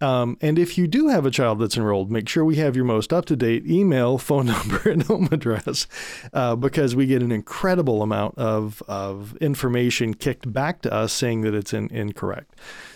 Um, 0.00 0.38
and 0.40 0.58
if 0.58 0.78
you 0.78 0.86
do 0.86 1.08
have 1.08 1.26
a 1.26 1.30
child 1.30 1.58
that's 1.58 1.76
enrolled, 1.76 2.10
make 2.10 2.28
sure 2.28 2.44
we 2.44 2.56
have 2.56 2.74
your 2.74 2.84
most 2.84 3.12
up 3.12 3.26
to 3.26 3.36
date 3.36 3.66
email, 3.66 4.16
phone 4.18 4.46
number, 4.58 4.88
and 4.88 5.02
home 5.02 5.28
address 5.30 5.86
uh, 6.32 6.56
because 6.56 6.96
we 6.96 7.06
get 7.06 7.22
an 7.22 7.32
incredible 7.32 8.02
amount 8.02 8.38
of, 8.38 8.82
of 8.88 9.36
information 9.36 10.14
kicked 10.14 10.50
back 10.52 10.82
to 10.82 10.92
us 10.92 11.12
saying 11.12 11.42
that 11.42 11.54
it's 11.54 11.72
in, 11.72 11.88
incorrect. 11.88 12.54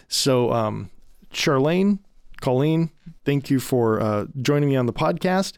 So, 0.09 0.53
um, 0.53 0.91
Charlene, 1.33 1.99
Colleen, 2.41 2.91
thank 3.25 3.51
you 3.51 3.61
for 3.61 4.01
uh, 4.01 4.27
joining 4.41 4.69
me 4.69 4.77
on 4.77 4.87
the 4.87 4.93
podcast. 4.93 5.55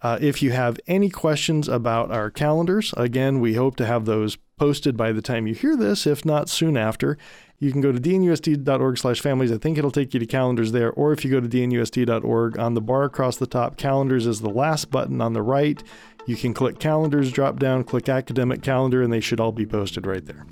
Uh, 0.00 0.18
if 0.20 0.42
you 0.42 0.52
have 0.52 0.78
any 0.86 1.10
questions 1.10 1.68
about 1.68 2.10
our 2.10 2.30
calendars, 2.30 2.94
again, 2.96 3.40
we 3.40 3.54
hope 3.54 3.76
to 3.76 3.86
have 3.86 4.04
those 4.04 4.36
posted 4.56 4.96
by 4.96 5.12
the 5.12 5.22
time 5.22 5.46
you 5.46 5.54
hear 5.54 5.76
this, 5.76 6.06
if 6.06 6.24
not 6.24 6.48
soon 6.48 6.76
after. 6.76 7.18
You 7.58 7.72
can 7.72 7.80
go 7.80 7.90
to 7.90 7.98
dnusd.org 7.98 8.98
slash 8.98 9.20
families. 9.20 9.50
I 9.50 9.58
think 9.58 9.78
it'll 9.78 9.90
take 9.90 10.14
you 10.14 10.20
to 10.20 10.26
calendars 10.26 10.70
there. 10.70 10.92
Or 10.92 11.12
if 11.12 11.24
you 11.24 11.30
go 11.30 11.40
to 11.40 11.48
dnusd.org, 11.48 12.58
on 12.58 12.74
the 12.74 12.80
bar 12.80 13.02
across 13.04 13.36
the 13.36 13.48
top, 13.48 13.76
calendars 13.76 14.26
is 14.26 14.40
the 14.40 14.50
last 14.50 14.90
button 14.90 15.20
on 15.20 15.32
the 15.32 15.42
right. 15.42 15.82
You 16.26 16.36
can 16.36 16.54
click 16.54 16.78
calendars, 16.78 17.32
drop 17.32 17.58
down, 17.58 17.82
click 17.82 18.08
academic 18.08 18.62
calendar, 18.62 19.02
and 19.02 19.12
they 19.12 19.20
should 19.20 19.40
all 19.40 19.52
be 19.52 19.66
posted 19.66 20.06
right 20.06 20.24
there. 20.24 20.46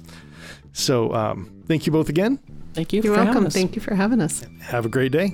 So 0.73 1.15
um, 1.15 1.63
thank 1.67 1.87
you 1.87 1.93
both 1.93 2.09
again. 2.09 2.41
Thank 2.75 2.93
you. 2.93 3.03
You're 3.03 3.15
welcome. 3.15 3.49
Thank 3.51 3.77
you 3.77 3.81
for 3.81 3.95
having 3.95 4.21
us. 4.21 4.45
Have 4.61 4.85
a 4.85 4.89
great 4.89 5.13
day. 5.13 5.31